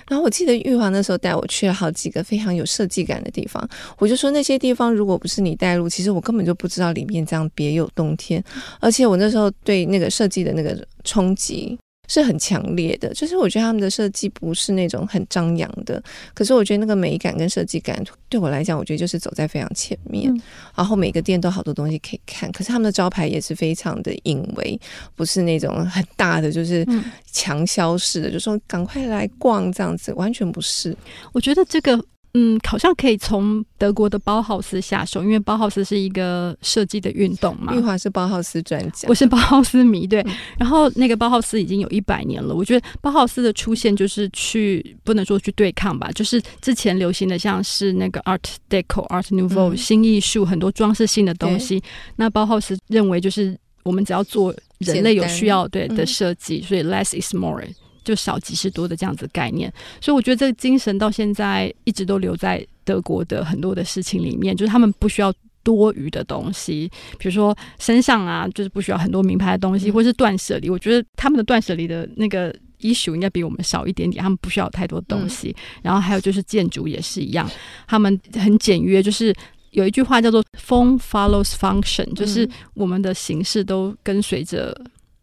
[0.09, 3.69] 然后我记得玉华那时候带我去了好几个非常有设计感的地方，
[3.99, 8.43] 我就说那些地方如果不是你带路，其实我根本就不知道里面这样别有洞天。
[8.81, 11.79] 而且我那时候对那个设计的那个冲击。
[12.13, 16.03] 是很强烈的，就是我觉得他们的设计不是那种很张扬的，
[16.35, 20.31] 可是我觉得那个美感跟设计感对我来讲，我觉得就是走在非常前面。
[20.31, 20.43] 嗯、
[20.77, 24.79] 然后每个店都好多东西可以看，可是他们的招牌也是非常的隐微，
[25.17, 26.87] 不是那种很大的，就是
[27.31, 30.95] 强销式的，嗯、就说赶快来逛这样子，完全不是。
[31.33, 31.99] 我觉得这个。
[32.35, 37.75] 嗯，好像可以从德国的包豪斯下手，因为包豪斯是一个设计的运动嘛。
[37.75, 40.23] 玉华是包豪斯专家，我是包豪斯迷，对。
[40.23, 48.41] 嗯、然后那个包豪斯已经有一百年了，我觉得包豪斯的出现就是去不能说去对抗吧，就是之前流行的像是那个 Art
[48.71, 51.83] Deco、Art Nouveau、嗯、新艺术，很多装饰性的东西。
[52.17, 57.63] 那包豪斯认为就是我们只要做人类有需要对的设计，嗯、所以 less is more。
[58.05, 70.69] 就少即是多的这样子概念，所以我觉得这个精神到现在一直都留在德国的很多的事情里面，就是他们不需要多余的东西，比如说身上啊，就是不需要很多名牌的东西，或是断舍离。
[70.69, 75.55] 我觉得他们的断舍离的那个 issue 应该比我们少一点点，他们不需要太多东西。
[75.81, 77.49] 然后还有就是建筑也是一样，
[77.87, 79.33] 他们很简约，就是
[79.71, 84.77] 有一句话叫做 “form follows function”，就是我们的形式都跟随着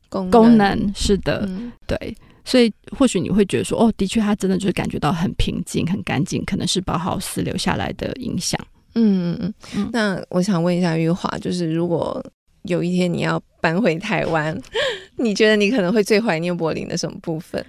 [0.08, 0.94] 功功能。
[0.96, 1.50] 是的，
[1.86, 2.16] 对。
[2.46, 8.60] 所以或许你会觉得说，哦，的确，他真的就是感觉到很平静、很干净，可能是包豪斯留下来的影响。
[8.96, 9.90] 嗯嗯嗯。
[9.94, 12.24] 那我想问一下玉华，就是如果
[12.64, 14.60] 有一天你要搬回台湾，
[15.18, 17.64] 你觉得你可能会最怀念柏林的什么部分？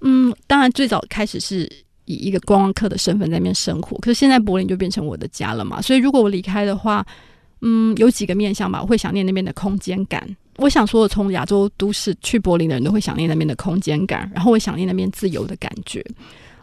[0.00, 1.70] 嗯，当然最早开始是
[2.06, 5.82] 以一个观光客的身份在那边生活，可是现在柏林就变成我的家了嘛。
[5.82, 7.06] 所以如果我离开的话，
[7.60, 10.36] 嗯，有几个面向吧，我会想念那边的空间感。
[10.60, 16.04] 我想说，从亚洲都市去柏林的人都会想念那边的空间感，然后会想念那边自由的感觉。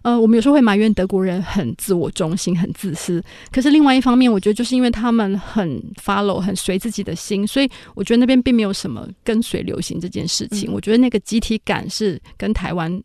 [0.03, 10.69] 呃，我们有时候会埋怨德国人很自我中心、很自私，可是另外一方面，我觉得就是因为他们很 follow、很随自己的心，所以我觉得那边并没有什么跟随流行这件事情。
[10.71, 10.73] 嗯。
[10.73, 13.01] 我觉得那个集体感是跟台湾。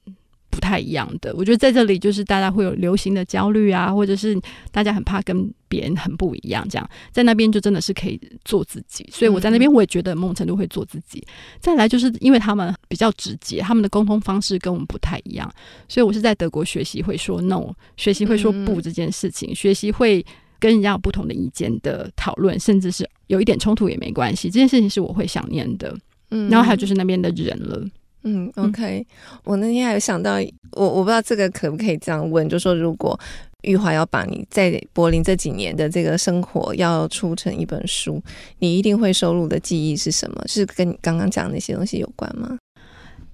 [0.52, 4.38] 不太一样的，我觉得在这里就是大家会有流行的焦虑啊，或者是
[4.70, 9.08] 大家很怕跟别人很不一样，这样在那边就真的是可以做自己。
[9.10, 11.26] 所以我在那边我也觉得某种程度会做自己。
[11.58, 15.50] 再来就是因为他们比较直接，他们的沟通方式跟我们不太一样，
[15.88, 20.24] 所以我是在德国学习会说 no，学习会说不这件事情，学习会
[20.60, 25.96] 跟人家有不同的意见的讨论，甚至是有一点冲突也没关系，这件事情是我会想念的。
[26.30, 27.82] 嗯，然后还有就是那边的人了。
[28.24, 29.06] 嗯，OK，
[29.44, 30.36] 我那天还有想到，
[30.72, 33.18] 我我不知道这个可不可以这样问，就说如果
[33.62, 38.22] 玉华要把你在柏林这几年的这个生活要出成一本书，
[38.58, 40.42] 你一定会收录的记忆是什么？
[40.46, 42.58] 是跟你刚刚讲的那些东西有关吗？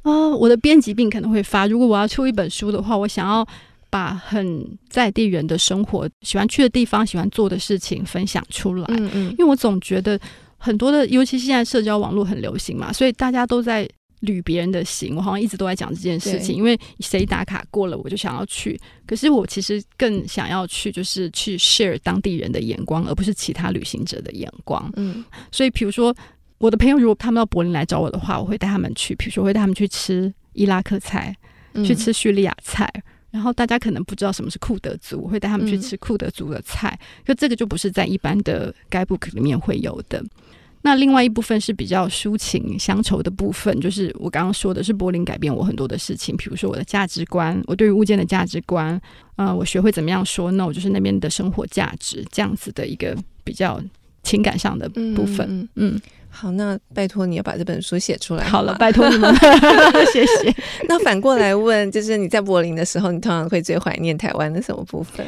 [0.03, 1.67] 啊、呃，我的编辑病可能会发。
[1.67, 3.47] 如果我要出一本书的话，我想要
[3.91, 8.85] 把很在地人的生活、喜欢去的地方、喜欢做的事情分享出来。
[8.89, 10.19] 嗯嗯，因为我总觉得
[10.57, 13.87] 很多的，尤其现在社交网络很流行嘛，所以大家都在。
[14.21, 18.79] 旅别人的行，我好像一直都在讲这件事情，因为谁打卡过了，我就想要去。
[19.07, 24.91] 可是我其实更想要去，就是去 share 当地人的眼光，而不是其他旅行者的眼光。
[24.97, 26.15] 嗯，所以比如说
[26.59, 31.37] 我的朋友如果他们到柏林来找我的话，我会带他们去，比如说会带他们去吃伊拉克菜，
[31.85, 32.93] 去吃叙利亚菜。
[33.31, 36.99] 然后大家可能不知道什么是库德族，我会带他们去吃库德族的菜。
[37.27, 40.25] 就这个就不是在一般的 guidebook 里面会有的。
[40.83, 49.01] 那另外一部分是比较抒情乡愁的部分，就是我刚刚说的是柏林改变我很多的事情，比如说我的价值观，我对于物件的价值观，
[49.37, 53.81] 呃，我学会怎么样说 no，就是那边的生活价值这样子的一个比较
[54.23, 55.47] 情感上的部分。
[55.51, 58.59] 嗯，嗯好，那拜托你要把这本书写出来好。
[58.59, 59.35] 好了，拜托你们，
[60.13, 60.55] 谢谢。
[60.87, 65.27] 那反过来问，就是你在柏林的时候，你通常会最怀念台湾的什么部分？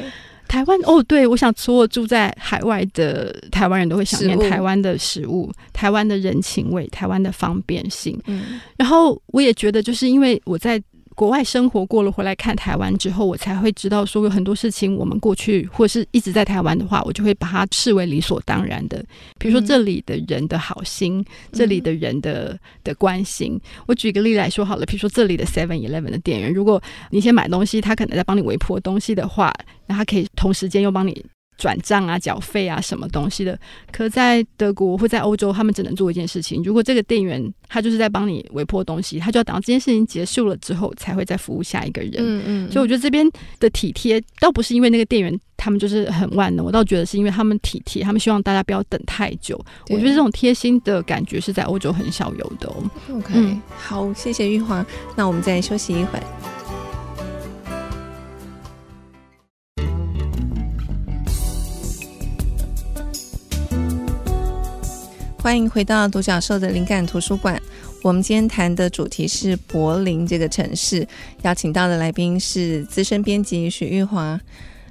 [0.51, 8.19] 台湾哦，对，我想所有住在海外的台湾人都会想念台湾的食物、食物台湾的人情味、台湾的方便性。
[8.27, 10.81] 嗯，然后我也觉得，就是因为我在。
[11.21, 19.05] 国外生活过了，回来看台湾之后，我才会知道说有很多事情，我们过去或是一直在台湾的话，我就会把它视为理所当然的。
[19.37, 23.61] 比如说这里的人的好心，嗯、这里的人的的关心。
[23.85, 26.81] 我举个例来说好了，比如说这里的 Seven Eleven 的店员，如果
[27.11, 29.53] 你先买东西，他可能在帮你微波东西的话，
[29.85, 31.23] 那他可以同时间又帮你。
[31.61, 33.57] 转账啊、缴费啊，什么东西的？
[33.91, 36.63] 可在德国或在欧洲，他们只能做一件事情。
[36.63, 42.13] 如果这个店员他就是在帮你微波东西，他就要等到这件事情结束了之后，才会再服务下一个人。
[42.17, 42.71] 嗯嗯。
[42.71, 49.55] 所以我觉得这边的体贴，倒不是因为那个店员他们就是很万能，我倒觉得是因为他们体贴，他们希望大家不要等太久。
[49.89, 52.83] 我觉得这种贴心的感觉是在欧洲很少有的哦。
[53.11, 54.83] OK，嗯，好，谢谢玉华。
[55.15, 56.60] 那我们再休息一会儿。
[65.41, 67.59] 欢迎回到独角兽的灵感图书馆。
[68.03, 71.05] 我们今天谈的主题是柏林这个城市，
[71.41, 74.39] 邀请到的来宾是资深编辑许玉华。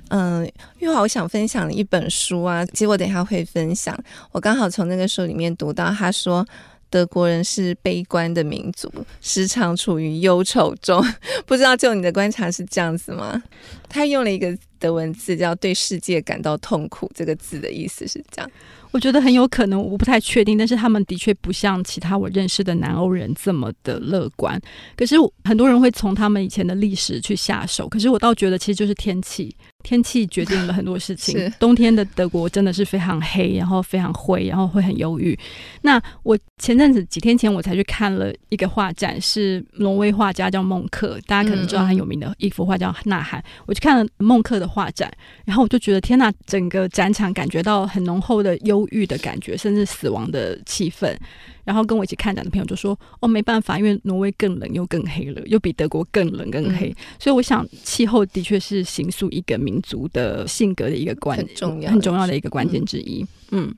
[0.09, 0.45] 嗯，
[0.81, 3.97] 玉华，我想分享一本书啊，其实我等一下会分享。
[4.33, 6.45] 我刚好从那个书里面读到，他说
[6.91, 11.01] 德国人是悲观的民族，时常处于忧愁中。
[11.47, 13.41] 不知道就你的观察是这样子吗？
[13.89, 18.51] 他用了一个德文字叫“对世界感到痛苦”，这个字的意思是这样。
[18.93, 24.61] 我觉得很有可能，我不太确定，但是他们的确不像其他我认识的南欧人这么的乐观。
[24.97, 31.37] 可是很多人会从他们以前的历史去下手，可是我倒觉得其实就是天气，天气决定了很多事情。
[31.39, 35.39] 是冬天的德国真的是非常黑，然后非常灰，然后会很忧郁。
[35.83, 43.41] 那我前阵子几天前我才去看了一个画展，是挪威画家叫孟克，大家可能知道很有名的一幅画叫《呐喊》。
[43.67, 45.11] 我去看了孟克的画展，
[45.45, 51.17] 然后我就觉得天呐，整个展场感觉到很浓厚的忧郁的感觉，甚至死亡的气氛。
[51.65, 56.89] 然后跟我一起看展的朋友就说：“哦，没办法，因为挪威更冷又更黑了，又比德国更冷更黑。
[56.89, 63.27] 嗯、所以我想，气候的确是形塑一个民族的性格的一个关很重要、很重要的一个关键之一。
[63.51, 63.75] 嗯”嗯，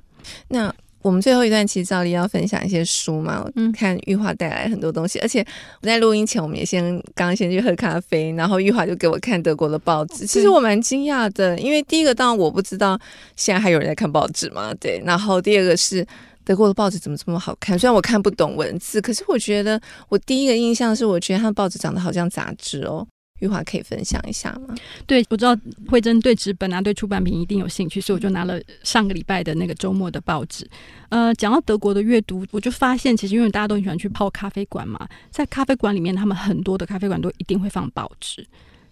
[0.49, 0.75] 那。
[1.03, 5.45] 我们最后一段其实照例要分享一些书嘛，嗯，看玉华带来很多东西，而且
[5.81, 6.81] 我在录音前我们也先
[7.13, 12.97] 刚刚先去喝咖啡，然后玉华就给我看德国的报纸，其实我蛮惊讶的，因为第一个当然我不知道
[13.35, 16.07] 现在还有人在看报纸嘛，对，然后第二个是
[16.45, 23.07] 德国的报纸怎么这么好看，虽然我看不懂文字，可是我觉得我第一个印象是我觉得他的报纸长得好像杂志哦。
[23.41, 24.73] 玉华可以分享一下吗？
[25.05, 25.57] 对，我知道
[25.89, 30.65] 惠珍对纸本啊，对出版品一定有兴趣，所以我就拿了上个礼拜的那个周末的报纸。
[31.09, 38.47] 呃，讲到德国的阅读，我就发现其实因为大家都很喜欢去泡咖啡馆嘛，在咖啡馆里面，他们很多的咖啡馆都一定会放报纸。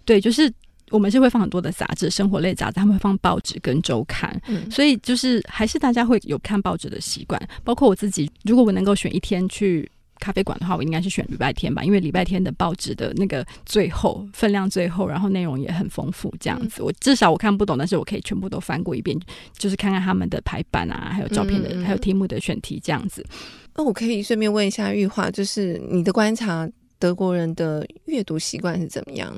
[0.04, 0.52] 对，就是
[0.90, 4.38] 我们是会放很多的杂志，生活类杂志，他们会放报纸跟周刊。
[4.48, 9.90] 嗯，所以就是还是大家会有看报纸的习惯，包括我自己，如果我能够选一天去。
[10.22, 16.82] 咖啡馆的话，我应该是选礼拜天吧，因为礼拜天的报纸的那个最后分量最后，然后内容也很丰富，这样子。
[16.82, 19.18] 我至少我看不懂，但是我可以全部都翻过一遍，
[19.56, 23.24] 就是看看他们的排版啊，还有照片的，嗯、还有题目的选题这样子。
[23.74, 29.34] 那我可以顺便问一下玉华，就是你的观察，德国人的阅读习惯是怎么样？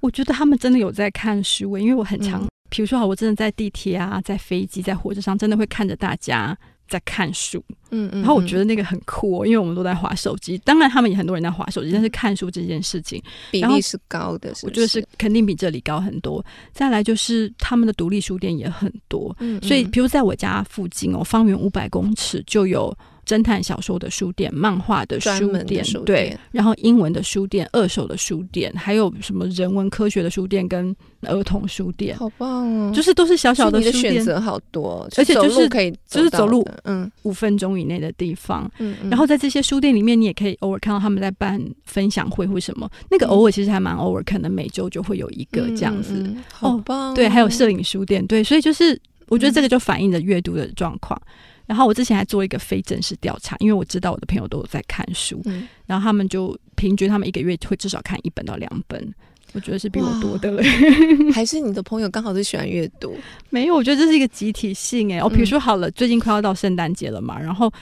[0.00, 6.56] 我觉得他们真的有在看书，因为我很常，嗯、比如说好，我真的在地铁啊，在飞机，在火车上，真的会看着大家。
[6.88, 10.56] 在看书，嗯嗯，然后我觉得那个很酷哦，因为我们都在划手机。
[10.58, 14.66] 当然，他们也很多人在划手机，但是看书这件事情比例是高的，是是？
[14.66, 16.40] 我觉得是肯定比这里高很多。
[16.72, 22.96] 再来就是他们的独立书店也很多，嗯，所以比如在我家附近哦，方圆五百公尺就有。
[23.26, 25.28] 侦探小说的书店、漫画的书
[25.64, 32.92] 店，书店对，然后英文的书店、二手的书店，还有什么人文科学的书店跟儿童书店，好棒哦！
[32.94, 38.70] 就是都是小小的书店，选择好多，而且就是可以就是走路嗯五分钟以内的地方。
[38.78, 47.14] 嗯，然后在这些书店里面，你也可以偶尔看到他们在办分享会或什么，那个偶尔其实还蛮偶尔，可能每周就会有一个这样子，好棒、哦！
[47.16, 48.96] 对，还有摄影书店，对，所以就是
[49.28, 51.20] 我觉得这个就反映了阅读的状况。
[51.66, 59.14] 然后我之前还做一个非正式调查，因为我知道我的朋友都有在看书，嗯、然后他们就平均他们一个月会至少看一本到两本，
[59.52, 60.62] 我觉得是比我多的了。
[61.34, 63.16] 还是你的朋友刚好是喜欢阅读？
[63.50, 65.18] 没有，我觉得这是一个集体性哎。
[65.18, 67.72] 哦，比如说好了，最近快要到圣诞节了嘛，然后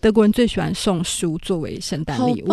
[0.00, 2.48] 德国人最喜欢送书作为圣诞礼物，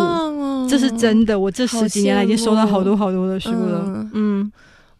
[0.70, 1.38] 这是真的。
[1.38, 3.82] 我这十几年来已经收到好多好多的书了。
[3.86, 4.52] 嗯，嗯，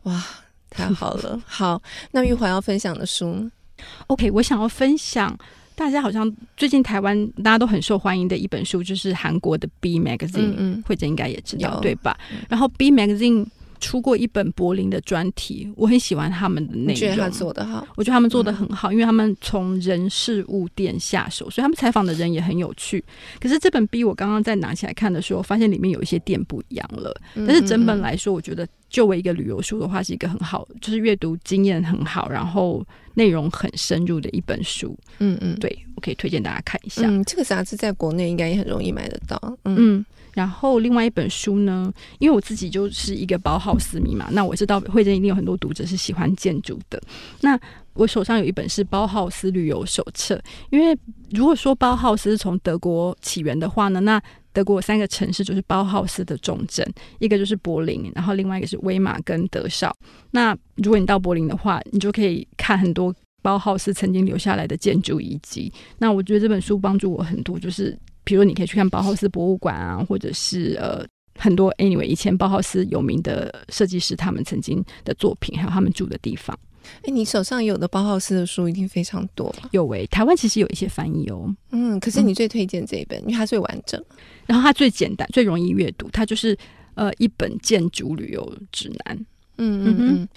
[0.03, 0.23] 哇，
[0.69, 1.41] 太好了。
[1.47, 3.49] 好，那玉华要分享的书，
[4.09, 5.35] OK，我想要分享。
[5.79, 12.19] 大家好像最近台湾大家都很受欢迎的一本书，就是韩国的 B Magazine，嗯，惠贞应该也知道对吧？
[12.49, 13.47] 然后 B Magazine
[13.79, 23.05] 出过一本柏林的专题，我很喜欢他们的内容，觉得他做的好，我觉得他们做的很好，因为他们从人事物店下手，所以他们采访的人也很有趣。
[23.39, 27.15] 可是这本 B 我刚刚在拿起来看的时候，发现里面有一些店不一样了，
[27.47, 28.67] 但是整本来说，我觉得。
[28.91, 34.99] 作为一个旅游书的话，是一个很好，就是阅读经验很好，然后内容很深入的一本书。
[35.19, 37.03] 嗯嗯，对，我可以推荐大家看一下。
[37.07, 39.39] 嗯，这个杂志在国内应该也很容易买得到。
[39.65, 47.01] 嗯，嗯，然后另外一本书呢，因为我自己就是一个包豪斯迷嘛，那我知道会珍一定有很多读者是喜欢建筑的。
[47.41, 47.59] 那
[47.95, 50.97] 我手上有一本是包豪斯旅游手册，因为
[51.31, 54.23] 如果说包豪斯是从德国起源的话呢，那
[54.59, 56.85] 德国三个城市就是包豪斯的重镇，
[57.21, 59.97] 一个就是柏林，然后另外一个是威玛跟德绍。
[60.33, 65.73] 那如果你到柏林的话，你就可以看很多包豪斯曾经留下来的建筑遗迹。
[65.97, 71.07] 那我觉得这本书帮助我很多，就是比如你可以去看包豪斯博物馆啊，或者是呃
[71.39, 76.59] 很多 anyway 以前包豪斯有名的设计师他们曾经的作品，还有他们住的地方。
[77.03, 81.55] 哎，你手上有的包豪斯的书一定非常多，有诶、欸，台湾其实有一些翻译哦。
[81.71, 84.03] 嗯，可是你最推荐这一本，嗯、因为它最完整，
[84.49, 86.59] 然后它最简单、最容易阅读，它就是
[86.95, 89.17] 呃一本建筑旅游指南。
[89.59, 90.29] 嗯嗯嗯。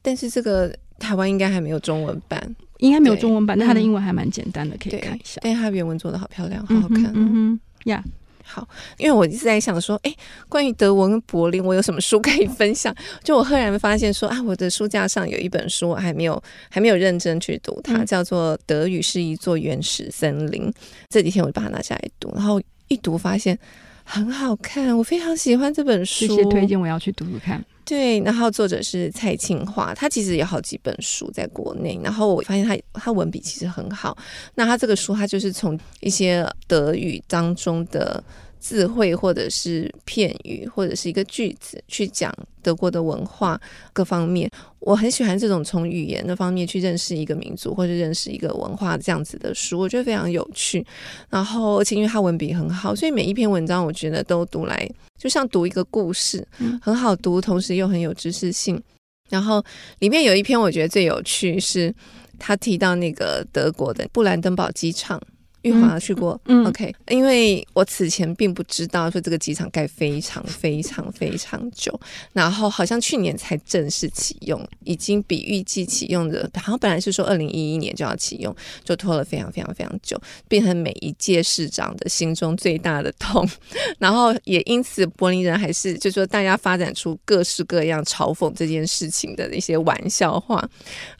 [0.00, 5.40] 但是这个台湾应该还没有中文版，应该没有中文版，对但它的英文还蛮简单的，嗯、可以看一下。
[5.42, 7.10] 但它原文做的好漂亮，好好看。
[7.14, 8.00] 嗯哼，呀。
[8.06, 8.10] Yeah.
[8.46, 10.14] 好，因为我一直在想说，哎，
[10.50, 12.94] 关于德文跟柏林，我有什么书可以分享？
[13.22, 20.64] 就我赫然发现说，啊，我的书架上有一本书，我还没有还没有认真去读它，嗯、叫做《德语是一座原始森林》。
[21.08, 23.58] 这几天我就把它拿下来读，然后一读发现
[24.04, 27.64] 很好看，我非常喜欢这本书，谢谢推荐，我要去读读看。
[27.86, 34.16] 对，然后作者是蔡庆华，他其实有好几本书在国内，然后我发现他他文笔其实很好。
[34.54, 38.22] 那他这个书，他就是从一些德语当中的
[38.64, 43.60] 词汇或者是片语或者是一个句子去讲德国的文化
[43.92, 44.50] 各方面。
[44.78, 50.82] 我很喜欢这种从语言的方面去认识一个民族或者认识一个文化这样子的书，我觉得非常有趣。
[51.28, 54.90] 然后而且因为他文笔很好，所以每一篇文章我觉得都读来
[55.20, 56.46] 就像读一个故事，
[56.80, 58.82] 很好读，同时又很有知识性。
[59.28, 59.62] 然后
[59.98, 61.94] 里面有一篇我觉得最有趣是。
[62.36, 65.22] 他提到那个德国的布兰登堡机场。
[65.64, 71.98] 玉华去过，嗯，OK，因为我此前并不知道说这个机场盖非常非常非常久，
[72.32, 78.54] 然后好像去年才正式启用，已经比预计启用的，好像本来是说二零一一年就要启用，
[78.84, 83.48] 就拖了非常非常非常久，变成每一届市长的心中最大的痛，
[83.98, 90.62] 然后也因此柏林人还是就是说大家发展出各式各样嘲讽这件事情的一些玩笑话。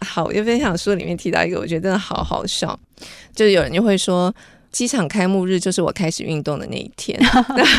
[0.00, 2.78] 好，我就分享书里面提到一个，我觉得真的好好笑。
[3.34, 4.34] 就有人就会说，
[4.70, 7.18] 机场开幕日就是我开始运动的那一天。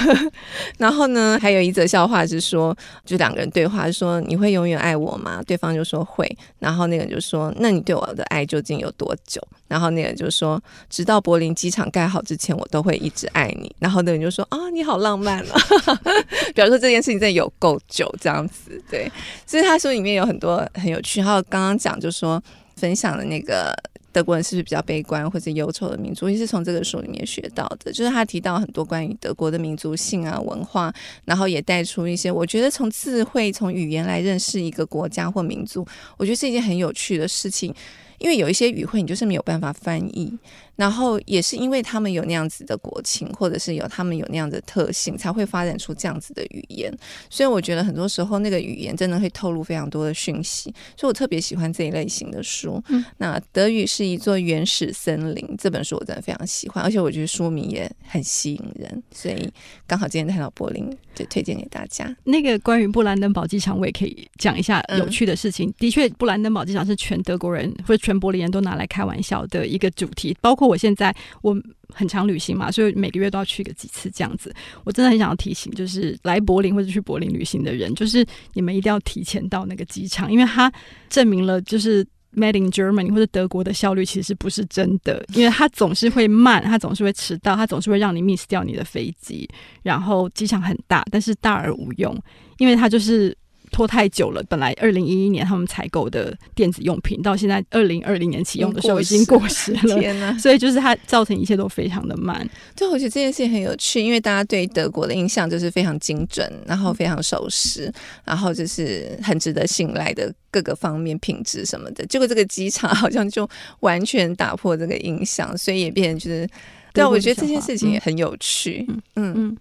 [0.79, 5.41] 然后呢，还有一则笑话是说，就两个人对话，说你会永远爱我吗？
[5.45, 6.25] 对方就说会。
[6.59, 9.41] 然后那个人就说，那你对我的爱究竟有多久？
[9.67, 13.75] 然后那个人就说，直到柏林机场盖好之前，我都会一直爱你。
[13.79, 15.59] 然后那个人就说，啊，你好浪漫啊，
[16.55, 18.81] 表示说这件事情真的有够久这样子。
[18.89, 19.11] 对，
[19.45, 21.21] 所以他说里面有很多很有趣。
[21.21, 22.41] 还有刚刚讲就说
[22.77, 23.75] 分享的那个。
[24.15, 26.29] 德国人是不是比较悲观或者忧愁的民族？
[26.29, 30.93] 也是从这个书里面学到的，就是他提到很多关于德国的民族性啊、文化，
[31.25, 35.85] 然后也带出一些我觉得从智慧、从语言来认识一个国家或民族，
[36.15, 37.75] 我觉得是一件很有趣的事情，
[38.17, 40.33] 因为有一些语汇你就是没有办法翻译。
[40.75, 46.93] 然后也是因为他们有那样子的国情，或者是有他们有那样的特性，才会发展出这样子的语言。
[47.29, 50.73] 所以我觉得很多时候那个语言真的会透露非常多的讯息。
[50.97, 52.83] 所以我特别喜欢这一类型的书。
[52.89, 59.03] 嗯，那德语是一座原始森林这本书我真的非常喜欢，而且我觉得书名也很吸引人。
[59.11, 59.49] 所以
[59.87, 62.13] 刚好今天看到柏林，就推荐给大家。
[62.25, 65.69] 那个关于布兰登堡机场，我也可以讲一下有趣的事情。
[65.69, 70.64] 嗯、的确，布兰登堡机场是全德国人或者全柏林人都拿来开玩笑的一个主题，包括。
[70.67, 71.55] 我现在我
[71.93, 74.53] 很常旅行嘛，所以每个月都要去个几次这样子。
[74.83, 80.71] 我真的很想要提醒，就是来柏林或者去柏林旅行的人，就是你们一定要提前到那个机场，因为它
[81.09, 89.47] 证明了就是 Made in Germany 或者德国的效率其实不是真的，因为它总是会慢，它总是会迟到，它总是会让你 miss 掉你的飞机。
[89.83, 92.17] 然后机场很大，但是大而无用，
[92.57, 93.37] 因为它就是。
[93.75, 99.99] 拖太久了，本来二零一一年他们采购的电子用品，到现在二零二零年启用的时候已经过时了。
[99.99, 100.33] 天呐！
[100.39, 102.49] 所以就是它造成一切都非常的慢。
[102.73, 107.91] 对，我觉得这件事情很有趣，因为大家对德国的印象就是非常精准，然后非常守时，
[108.23, 112.05] 然后就是很值得信赖的各个方面品质什么的。
[112.05, 113.45] 结果这个机场好像就
[113.81, 116.49] 完全打破这个印象，所以也变成就是，
[116.93, 118.85] 对，我觉得这件事情也很有趣。
[118.87, 119.57] 嗯嗯，嗯，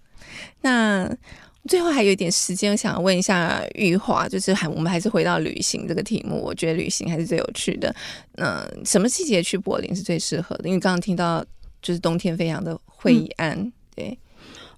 [0.61, 1.17] 那。
[1.67, 6.41] 最后还有一点时间，我想问一下玉华，就是还我们还是回到旅行这个题目。
[6.41, 7.93] 我觉得旅行还是最有趣的。
[8.37, 10.69] 嗯，什么季节去柏林是最适合的？
[10.69, 11.43] 因为刚刚听到
[11.81, 14.17] 就是冬天非常的灰暗，嗯、对。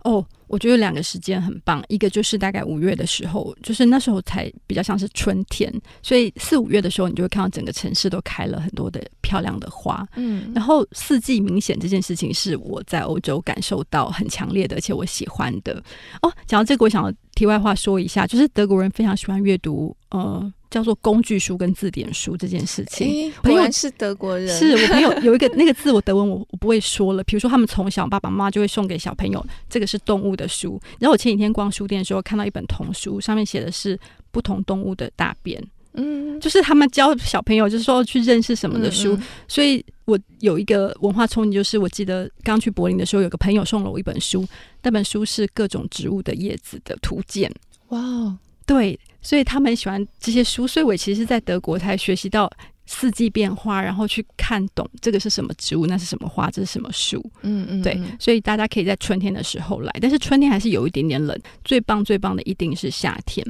[0.03, 10.08] 哦，我觉得两个时间很棒，一个就是大概五月的时候，就是那时候才比较像是春天，所以四五月的时候，你就会看到整个城市都开了很多的漂亮的花。
[10.16, 15.84] 嗯，然后四季明显这件事情是我在欧洲感受到很强烈的，而且我喜欢的。
[16.22, 20.54] 哦，讲到这个，我想要题外话说一下，就是德国人非常喜欢阅读，呃。
[20.70, 27.24] 叫做工具书跟字典书这件事情，欸、朋友是德国人，是我朋友 有一个那个字，我德文我我不会说了。
[27.24, 30.80] 比如说，他们从小爸爸妈妈就会送给小朋友，这个是动物的书。
[30.99, 33.97] 然后我前几天逛书店的时候，看到一本童书，上面写的是
[34.32, 35.63] 不同动物的大便，
[35.93, 39.13] 嗯，就是他们教小朋友，就是说去认识什么的书。
[39.13, 44.45] 嗯嗯，所以我有一个文化冲击，就是我记得刚去柏林的时候，有个朋友送了我一本书，
[44.84, 47.49] 那本书是各种植物的叶子的图鉴。
[47.88, 48.99] 哇哦，对。
[49.28, 52.49] 所以他们喜欢这些书，所以我其实是在德国才学习到
[52.86, 57.21] 四季变化，然后去看懂这个是什么植物，那是什么花，这是什么树。
[57.41, 57.99] 嗯嗯，对。
[58.21, 61.38] 所以大家可以在春天的时候来，但是春天还是有一点点冷。
[61.65, 63.45] 最棒最棒的一定是夏天，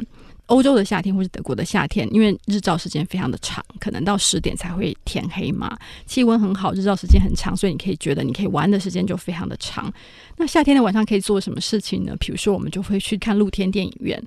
[0.47, 5.77] 欧洲的夏天或是德国的夏天，因为日照时间非常的长，可能到十点才会天黑嘛。
[6.07, 9.93] 气温很好，日照时间很长，所以你可以觉得你可以玩的时间就非常的长。
[10.37, 12.15] 那夏天的晚上可以做什么事情呢？
[12.19, 14.19] 比如说，我们就会去看露天电影院。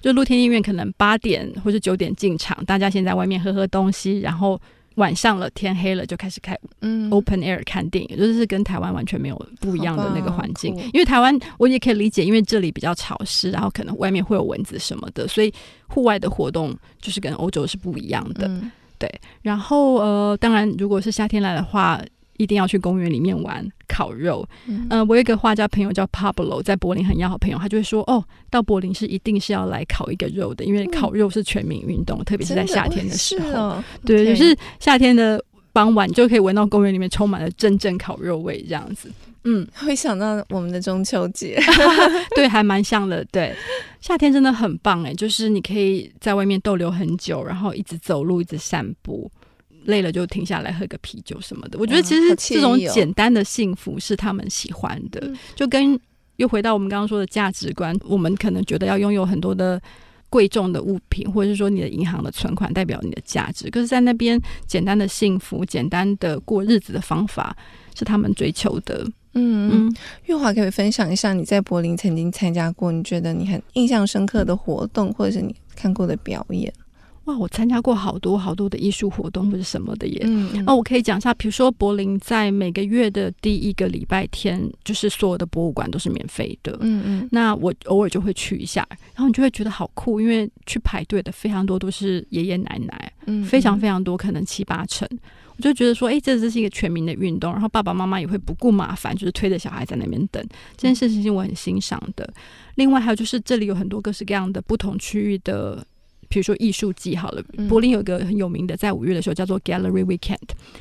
[0.00, 4.60] 就露天电影院可能八点或者九点进场，大家先在外面喝喝东西，然后
[4.96, 10.74] 晚上了天黑了就开始开嗯 open air 看电影，就是跟台湾完全没有不一样的那个环境。
[10.92, 15.52] 因为台湾我也可以理解，因为这里比较潮湿，然后可能外面会有蚊子什么的，所以
[15.86, 18.46] 户外的活动就是跟欧洲是不一样的。
[18.48, 19.10] 嗯、对，
[19.42, 22.00] 然后呃，当然如果是夏天来的话，
[22.38, 23.66] 一定要去公园里面玩。
[23.88, 24.46] 烤肉。
[24.66, 33.52] 嗯、呃，我有一个画家朋友叫 Pablo，在柏林很要好朋友，他就会说：“哦，到柏林是一定是要来烤一个肉的，因为烤肉是全民运动，嗯、特别是在夏天的时候。
[33.52, 39.10] 哦”对，就是夏天的傍晚就可以闻到公园里面充满了阵阵烤肉味，这样子。
[39.44, 41.58] 嗯，会想到我们的中秋节，
[42.34, 43.24] 对，还蛮像的。
[43.30, 43.54] 对，
[44.00, 49.30] 夏天真的很棒哎，就是你可以在外面逗留很久，然后一直走路，一直散步，
[49.86, 51.78] 累了就停下来喝个啤酒什么的。
[51.78, 55.98] 我觉得其实这种简单的幸福是他们喜欢的，哦、就跟
[56.36, 59.80] 又回到我们刚刚说的价值观，我们可能觉得要拥有很多的
[60.28, 67.56] 贵重的物品，或者是说你的银行的存款代表你的价值，可是，在那边简单的幸福、简单的过日子的方法
[67.96, 69.06] 是他们追求的。
[69.38, 76.72] 嗯嗯，玉华可以分享一下你在柏林曾经参加过，你觉得你很印象深刻的活动，或者是你看过的表演？
[77.26, 80.20] 哇，我参加过好多好多的艺术活动或者什么的耶。
[80.22, 86.78] 嗯，嗯，那我可以讲一下，比如说柏林在每个月的第一个礼拜天，就是所有的博物馆都是免费的。
[86.80, 95.08] 嗯嗯，那我偶尔就会去一下，然后你就会觉得好酷，因为去排队的非常多都是爷爷奶奶，嗯，非常非常多，可能七八成。
[95.56, 100.40] 我就觉得说，哎、欸，这这是一个全民的运动，然后爸爸妈妈也会不顾麻烦，就是推着小孩在那边等，
[100.76, 102.32] 这件事情我很欣赏的。
[102.76, 105.84] 另外还有就是这里有很多各式各样的不同区域的。
[106.28, 110.36] 比如说艺术季好了，柏林有一个很有名的，在五月的时候叫做 Gallery Weekend。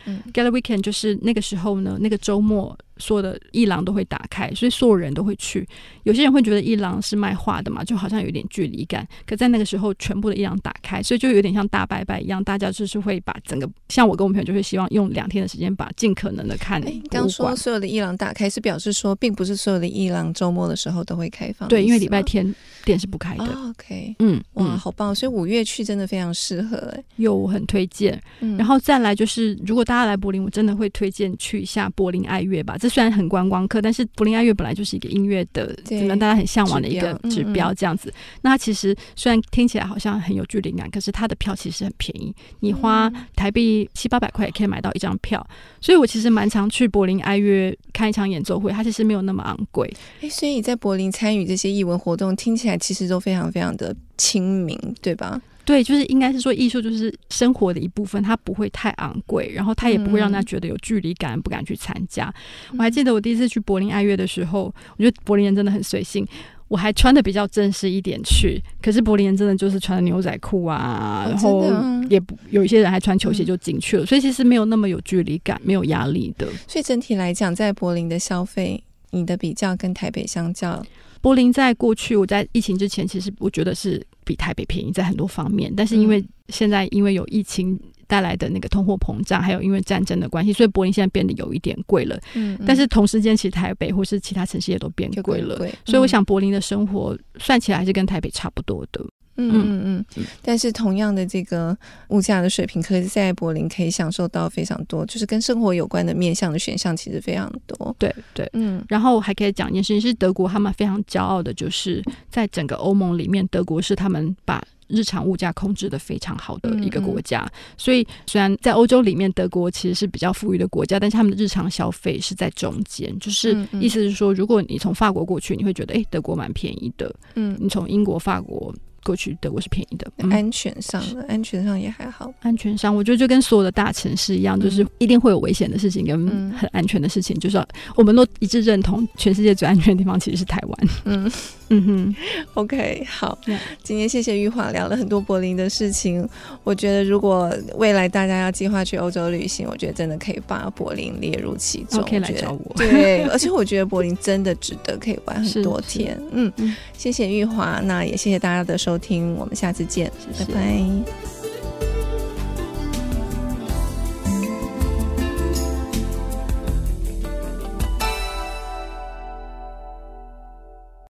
[0.05, 5.67] 嗯，Gallery Weekend 就是那个时候呢，那个周末所有的艺廊都会打开，所以所有人都会去。
[6.03, 9.07] 有些人会觉得艺廊是卖画的嘛，就好像有点距离感。
[9.25, 16.81] 可在那个时候，全部的艺廊打开，所以就有点像大拜拜一样，大家就是会把整个，像我跟我朋友就是希望用两天的时间把尽可能的看。
[17.09, 21.67] 刚说所有的艺廊打开，是表示说，并不是所有的艺廊周末的时候都会开放。
[21.67, 23.45] 对，因为礼拜天店是不开的。
[23.45, 25.13] Oh, OK，嗯，哇，好棒！
[25.13, 28.21] 所以五月去真的非常适合，哎，有很推荐。
[28.41, 32.77] 嗯、然后再来就是，如果大家来柏林，我真的会推荐去一下柏林爱乐吧。
[32.85, 38.09] 这虽然很观光客，但是柏林爱乐本来就是一个音乐的，可能大家很向往的一个指标，这样子。
[38.09, 45.43] 嗯嗯，那它其实虽然听起来好像很有距离感，可是它的票其实很便宜，你花台币七八百块也可以买到一张票。
[45.81, 49.91] 所以我其实蛮常去柏林爱乐看一场演奏会，它其实没有那么昂贵。
[50.21, 55.41] 哎，所以你在柏林参与这些艺文活动，听起来其实都非常非常的亲民，对吧？
[55.65, 62.33] 对，就是应该是说，艺术就是生活的一部分，它不会太昂贵，然后它也不会让他觉得有距离感，不敢去参加。
[62.71, 66.25] 嗯、我还记得我第一次去柏林爱乐的时候，我觉得柏林人真的很随性，
[66.67, 71.65] 我还穿的比较正式一点去，可是柏林人真的就是穿的牛仔裤啊，然后
[72.09, 76.47] 也不有一些人还穿球鞋就进去了，嗯、所以其实没有那么有距离感，没有压力的。
[76.67, 80.85] 所以整体来讲，在柏林的消费，你的比较跟台北相较。
[81.21, 85.71] 柏林在过去，我在疫情之前，其实我觉得是比台北便宜在很多方面。
[85.75, 92.19] 但是因为现在因为有疫情带来的那个通货膨胀，还有因为战争的关系，所以柏林现在变得有一点贵了。
[92.33, 95.57] 嗯，但是同时间，其实台北或是其他城市也都变贵了。
[95.85, 99.03] 所以我想柏林的生活算起来还是跟台北差不多的。
[99.37, 99.51] 嗯
[99.83, 101.77] 嗯嗯，但是同样的这个
[102.07, 107.95] 物价的水平，可以在柏林可以享受到非常多，就是跟生活有关的面向的选项，其实非常多。
[107.99, 117.41] 对对，嗯，然后还可以讲一件事情，是德国他们非常骄傲的，就是在整个欧盟里面，德国是他们把日常物价控制的非常好的一个国家。
[117.41, 127.13] 嗯嗯，所以虽然在欧洲里面，德国其实是比较富裕的国家，但是他们的日常消费是在中间，就是意思是说，如果你从法国过去，你会觉得哎，德国蛮便宜的。
[127.33, 128.73] 嗯，你从英国、法国。
[129.05, 132.33] 过去德国是便宜的，安全上的安全上也还好。
[132.41, 137.37] 安全上，我觉得就跟所有的大城市一样，就是一定会有危险的事情跟很安全的事情。
[137.39, 137.63] 就是
[137.95, 140.87] 我们都一致认同，全世界最安全的地方其实是台湾。
[141.05, 141.31] 嗯
[141.69, 142.15] 嗯哼
[142.55, 143.37] ，OK，好，
[143.83, 146.27] 今天谢谢玉华聊了很多柏林的事情。
[146.63, 152.73] 我觉得如果未来大家要计划去欧洲旅行，我觉得真的可以把柏林列入其中，可以来找我。
[152.75, 156.19] 对， 而且我觉得柏林真的值得，可以玩很多天。
[156.31, 156.51] 嗯，
[156.97, 158.94] 谢谢玉华，那也谢谢大家的收。
[158.97, 161.34] 听，我们下次见，拜拜。